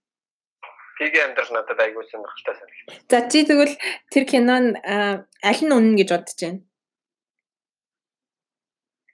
[0.98, 3.02] Тигийн амьдрал надад аягүй сонирхолтой санагдав.
[3.10, 3.76] За чи тэгвэл
[4.14, 6.62] тэр кинон а, аль нь үнэн гэж бодож байна?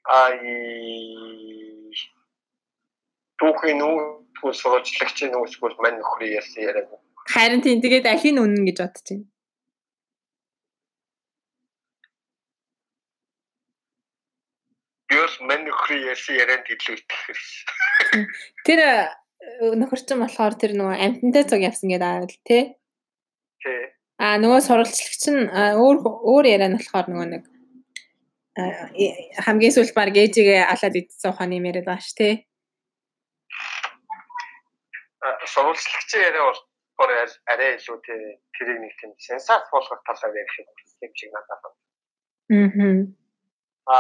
[0.10, 0.36] Ай
[3.40, 6.90] түүхийн нүүггүй сурвалжлагчийн нүүсгүй мань нөхрийн яасан яриад.
[7.32, 9.26] Харин тийм тэгээд аль нь үнэн гэж бодож байна?
[15.10, 18.28] Бол мань нөхрийн яасан ярианд илүү итгэх хэрэг.
[18.66, 18.80] Тэр
[19.80, 22.64] нөхөрчин болохоор тэр нөгөө амтантай цуг явсан гэдэг аа л тий.
[23.64, 23.82] Тий.
[24.20, 25.48] А нөгөө сурвалжлагч нь
[25.80, 27.44] өөр өөр яриа нь болохоор нөгөө нэг
[29.46, 32.34] хамгийн сүүлд баг ээжигээ алаад идсэн ухааны юм яриад байгаа ш тий.
[35.54, 36.62] сурвалжлагчийн яриа бол
[37.00, 37.12] гор
[37.52, 38.20] арай илүү тий
[38.56, 43.16] тэрийг нэг тийм сенсац болгох талаар ярих юм шиг надад байна.
[43.88, 43.96] Аа.
[43.96, 43.98] А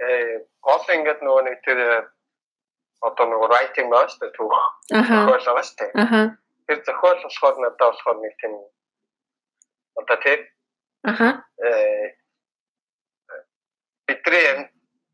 [0.00, 1.78] э гол ингээд нөгөө нэг тэр
[3.06, 4.56] одоо нөгөө writing нөөс тэ түүх
[4.90, 5.90] зохиол байгаа шүү дээ.
[6.02, 6.20] Аха.
[6.66, 8.54] Тэр зохиол болохоор надад болохоор нэг тийм
[10.00, 10.38] одоо тий
[11.04, 11.28] Аха.
[11.62, 12.16] э
[14.06, 14.48] бидний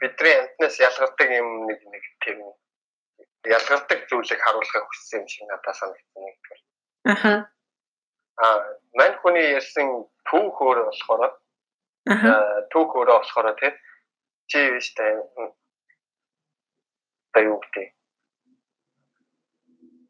[0.01, 2.39] бидний амтнаас ялгардаг юм нэг нэг тийм
[3.45, 6.59] ялгардаг зүйлийг харуулахыг хүссэн юм шиг надад санагдсан нэг тэр.
[7.13, 7.33] Аха.
[8.41, 8.47] А
[8.97, 11.37] мань хүний ярьсан түүх өөр болохоор
[12.09, 12.29] Аха.
[12.33, 13.73] а, түүх өөрөө болохоор тий
[14.49, 14.89] чи биш
[17.35, 17.87] тэ таю гэдэг.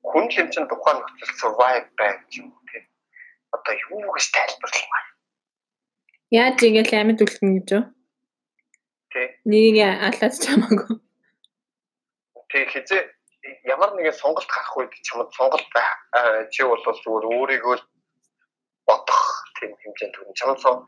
[0.04, 2.84] Хүн л юм чин тухайн нөхцөл survive байх юм тий.
[3.56, 5.04] Одоо юу гэж тайлбарлах
[6.30, 7.84] Яаж игээл амьд үлдэн гэж үү?
[9.14, 9.26] тий.
[9.48, 10.98] Нэрийг алаад чамаагүй.
[12.50, 13.02] Тэг хизээ
[13.70, 15.94] ямар нэгэн сонголт гарах үед чамд сонголт байх
[16.50, 17.76] чи бол зүгээр өөрийгөө
[18.88, 19.22] бодох
[19.56, 20.86] тийм хэмжээнд төрн чамд сон-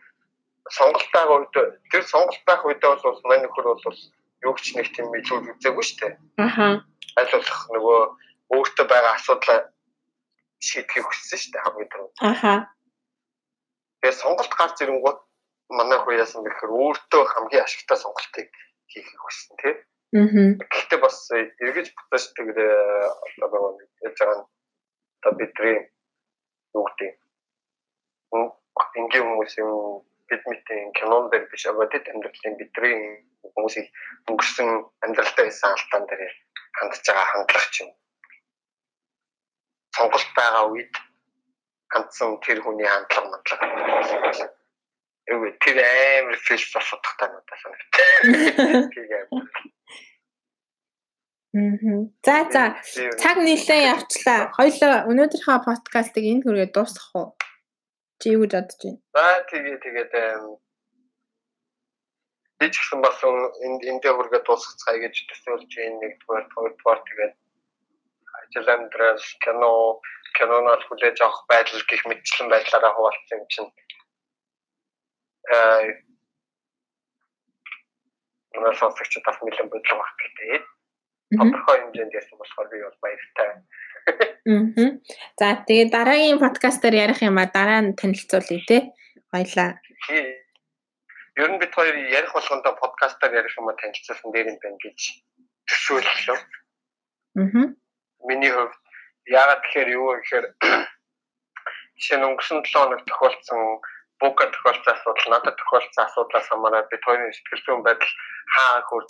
[0.71, 1.55] сонголт байх үед
[1.91, 3.99] тэр сонголт байх үедээ бол мань нөхөр бол
[4.45, 6.15] юу ч нэг тийм илүү үзээгүй шүү дээ.
[6.45, 6.85] Аха.
[7.17, 8.01] аль болох нөгөө
[8.53, 9.59] өөртөө байгаа асуудлаа
[10.61, 12.09] шийдэхийг хүссэн шүү дээ хамгийн түрүү.
[12.21, 12.55] Аха.
[14.01, 15.21] Тэгээд сонголт гарч ирэнгүүт
[15.79, 18.49] манай хүү яасан гэхээр өөртөө хамгийн ашигтай сонголтыг
[18.93, 19.77] хийхийг хүссэн тийм.
[20.15, 20.47] Мгм.
[20.63, 22.49] Гэхдээ бас эргэж буцааж тэр
[23.45, 24.47] одоо нөгөө нэг яаж байгаа нь
[25.19, 25.79] одоо бидний
[26.77, 27.13] юу гэдэг
[28.37, 28.49] нь
[29.01, 29.71] ингийн хүмүүсийн
[30.29, 32.97] бид мэтийн кинон дээр биш аваад амьдралын бидний
[33.55, 33.87] хүмүүсийг
[34.31, 34.69] өнгөрсөн
[35.05, 36.33] амьдралтай байсан алдаан дээр
[36.79, 37.91] хандж байгаа хандлага ч юм.
[39.97, 40.95] Сонголт байгаа үед
[41.93, 44.51] хандсан тэр хүний хандлага мандлага.
[45.27, 45.51] Вэ?
[45.63, 48.91] Тэр амар философитой надад санагдав.
[48.95, 49.47] Тэр амар.
[52.27, 52.65] За за
[53.17, 54.53] цаг нэлээд явчлаа.
[54.59, 57.29] Хоёлоо өнөөдрийнхөө подкастыг энд хүргээ дуусгах уу?
[58.21, 59.01] Чи юу гэж бодож байна?
[59.15, 60.13] За тэгээ тэгээд
[62.59, 63.19] би ч гэсэн бас
[63.67, 66.01] энд эндээ хүргээ дуусгацгаая гэж төсөөлж байна.
[66.01, 67.35] Нэгдүгээр, хоёрдугаар тэгээд
[68.41, 70.01] ажил амьдрал, кино,
[70.37, 73.73] киноноос хүлээж авах байдал гих мэтчлэн байдлаараа хуваалцсан юм чинь.
[75.53, 76.07] Аа
[78.57, 80.63] манай сонсогчдод бас нэлээд бодлого багт гэдэг.
[81.39, 83.51] Тодорхой хэмжээнд ярьсан болохоор би бол баяртай.
[84.47, 85.03] Мгм.
[85.39, 88.79] За тэгээ дараагийн подкастаар ярих юм а дараа нь танилцуулъя те.
[90.07, 90.39] Тий.
[91.37, 94.99] Ер нь бид хоёр ярих болгондоо подкастаар ярих юм а танилцуулсан дээр юм байна гэж
[95.67, 96.39] төсөөллөө.
[97.43, 97.65] Мгм.
[98.29, 98.79] Миний хувьд
[99.27, 100.47] яагаад тэгэхээр юу гэхээр
[101.99, 103.61] жишээ нь өнгөрсөн 7 хоног тохиолдсон
[104.23, 108.13] бука тохиолдсон асуудал надад тохиолдсон асуудлаас хамаараад бид хоёрын сэтгэл зүйн байдал
[108.55, 109.05] хаа хөр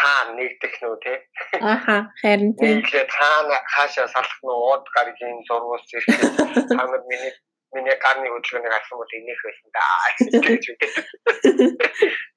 [0.00, 1.14] хаа нэгдэх нү те
[1.60, 2.80] Аха харин тийм.
[2.80, 7.32] нийлээд хаана хаашаа салах нь ууд гаргийн зурвуулж ирэхэд та нар миний
[7.72, 9.84] миний гарны хөдөлгөөнийг авсан бол энийх байсан да
[10.48, 10.94] гэж үгээд.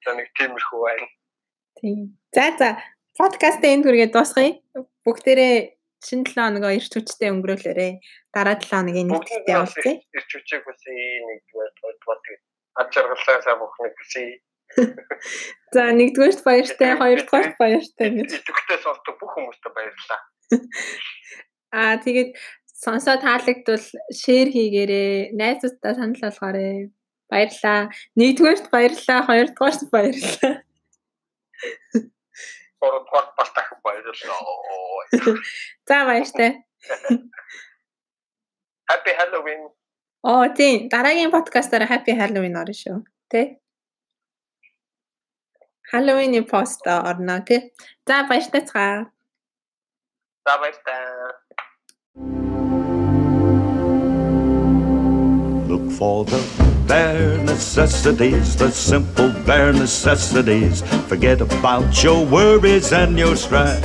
[0.04, 1.06] За нэг тиймэрхүү байна.
[1.80, 1.98] Тийм.
[2.32, 2.68] За за
[3.18, 4.56] подкастаа энд хүргээ дуусгая.
[5.04, 5.54] Бүгдээрээ
[6.06, 7.92] шинэ 7 хоногоо ирч хүчтэй өнгөрөөлөөрэй.
[8.32, 9.92] Дараа 7 хоногийн уулзъя.
[10.16, 10.92] ирч үчиг хүсье
[11.28, 12.42] нэгдүгээр хоёрдугаар тэгээд
[12.80, 14.40] ад жаргалаа сайн бүхнийг хүсье.
[15.74, 18.30] За нэгдүгээрт баяртай, хоёрдугаарт баяртай гэж.
[18.40, 20.20] Идэвхтэй сонсдог бүх хүмүүстээ баярлалаа.
[21.80, 22.30] Аа тэгээд
[22.84, 23.86] сонсоо таалагдвал
[24.22, 25.32] шеэр хийгээрэй.
[25.36, 26.92] Найзуудтай санал болгоорой.
[27.28, 27.90] Баярлаа.
[28.20, 30.54] Нэгдүгээрт баярлаа, хоёрдугаарт баярлаа.
[32.80, 34.40] Гуравдугаар бас дахин баярлалаа.
[35.88, 36.50] За баяртай.
[38.86, 39.62] Happy Halloween.
[40.22, 42.98] Оо тийм дараагийн подкастаараа happy halloween орно шүү.
[43.30, 43.58] Тэ?
[45.90, 47.72] Halloween postordnage.
[48.04, 48.70] Dabei steht
[50.44, 50.72] Dabei
[55.68, 56.40] Look for the
[56.86, 60.82] bare necessities, the simple bare necessities.
[61.08, 63.82] Forget about your worries and your strife.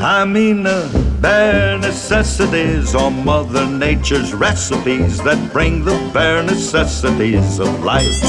[0.00, 7.84] I mean, uh, bare necessities are Mother Nature's recipes that bring the bare necessities of
[7.84, 8.20] life.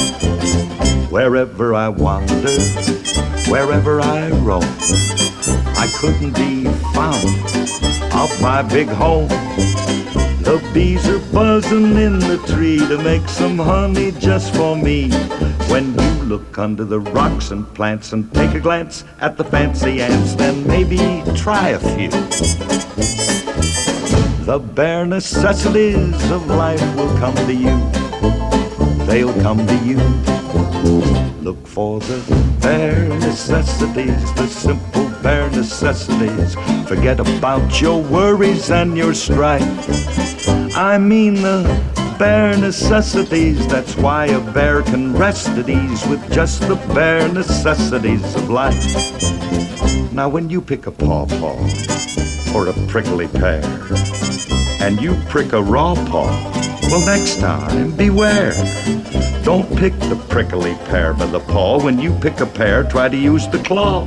[1.12, 2.52] Wherever I wander,
[3.50, 4.64] wherever I roam,
[5.76, 7.26] I couldn't be found
[8.14, 9.28] off my big home.
[10.44, 15.10] The bees are buzzing in the tree to make some honey just for me.
[15.70, 20.02] When you look under the rocks and plants and take a glance at the fancy
[20.02, 20.98] ants, then maybe
[21.36, 22.10] try a few.
[24.46, 27.78] The bare necessities of life will come to you.
[29.06, 29.98] they'll come to you.
[31.42, 32.20] Look for the
[32.62, 36.56] bare necessities, the simple bare necessities.
[36.88, 39.64] Forget about your worries and your strife.
[40.76, 43.68] I mean the bare necessities.
[43.68, 48.84] That's why a bear can rest at ease with just the bare necessities of life.
[50.14, 51.58] Now, when you pick a pawpaw
[52.56, 53.64] or a prickly pear,
[54.82, 56.63] and you prick a raw paw,
[56.94, 58.54] well, next time, beware.
[59.44, 61.84] Don't pick the prickly pear by the paw.
[61.84, 64.06] When you pick a pear, try to use the claw.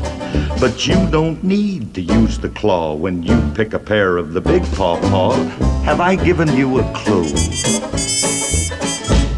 [0.60, 4.40] But you don't need to use the claw when you pick a pear of the
[4.40, 5.32] big paw paw.
[5.82, 7.28] Have I given you a clue?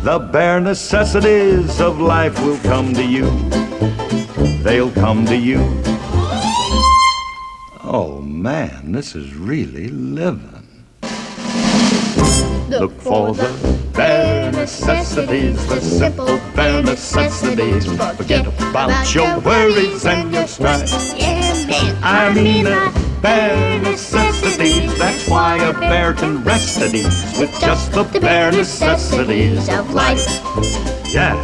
[0.04, 3.30] The bare necessities of life will come to you.
[4.62, 5.60] They'll come to you.
[7.82, 10.57] Oh man, this is really living.
[12.68, 13.48] Look for the
[13.94, 17.86] bare necessities, the simple bare necessities.
[18.16, 20.92] Forget about your worries and your strife.
[22.02, 24.98] I mean the bare necessities.
[24.98, 30.26] That's why a bear can rest at ease with just the bare necessities of life.
[31.12, 31.34] Yeah,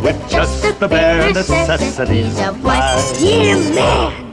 [0.00, 3.20] with just the bare necessities of life.
[3.20, 4.29] Yeah, man.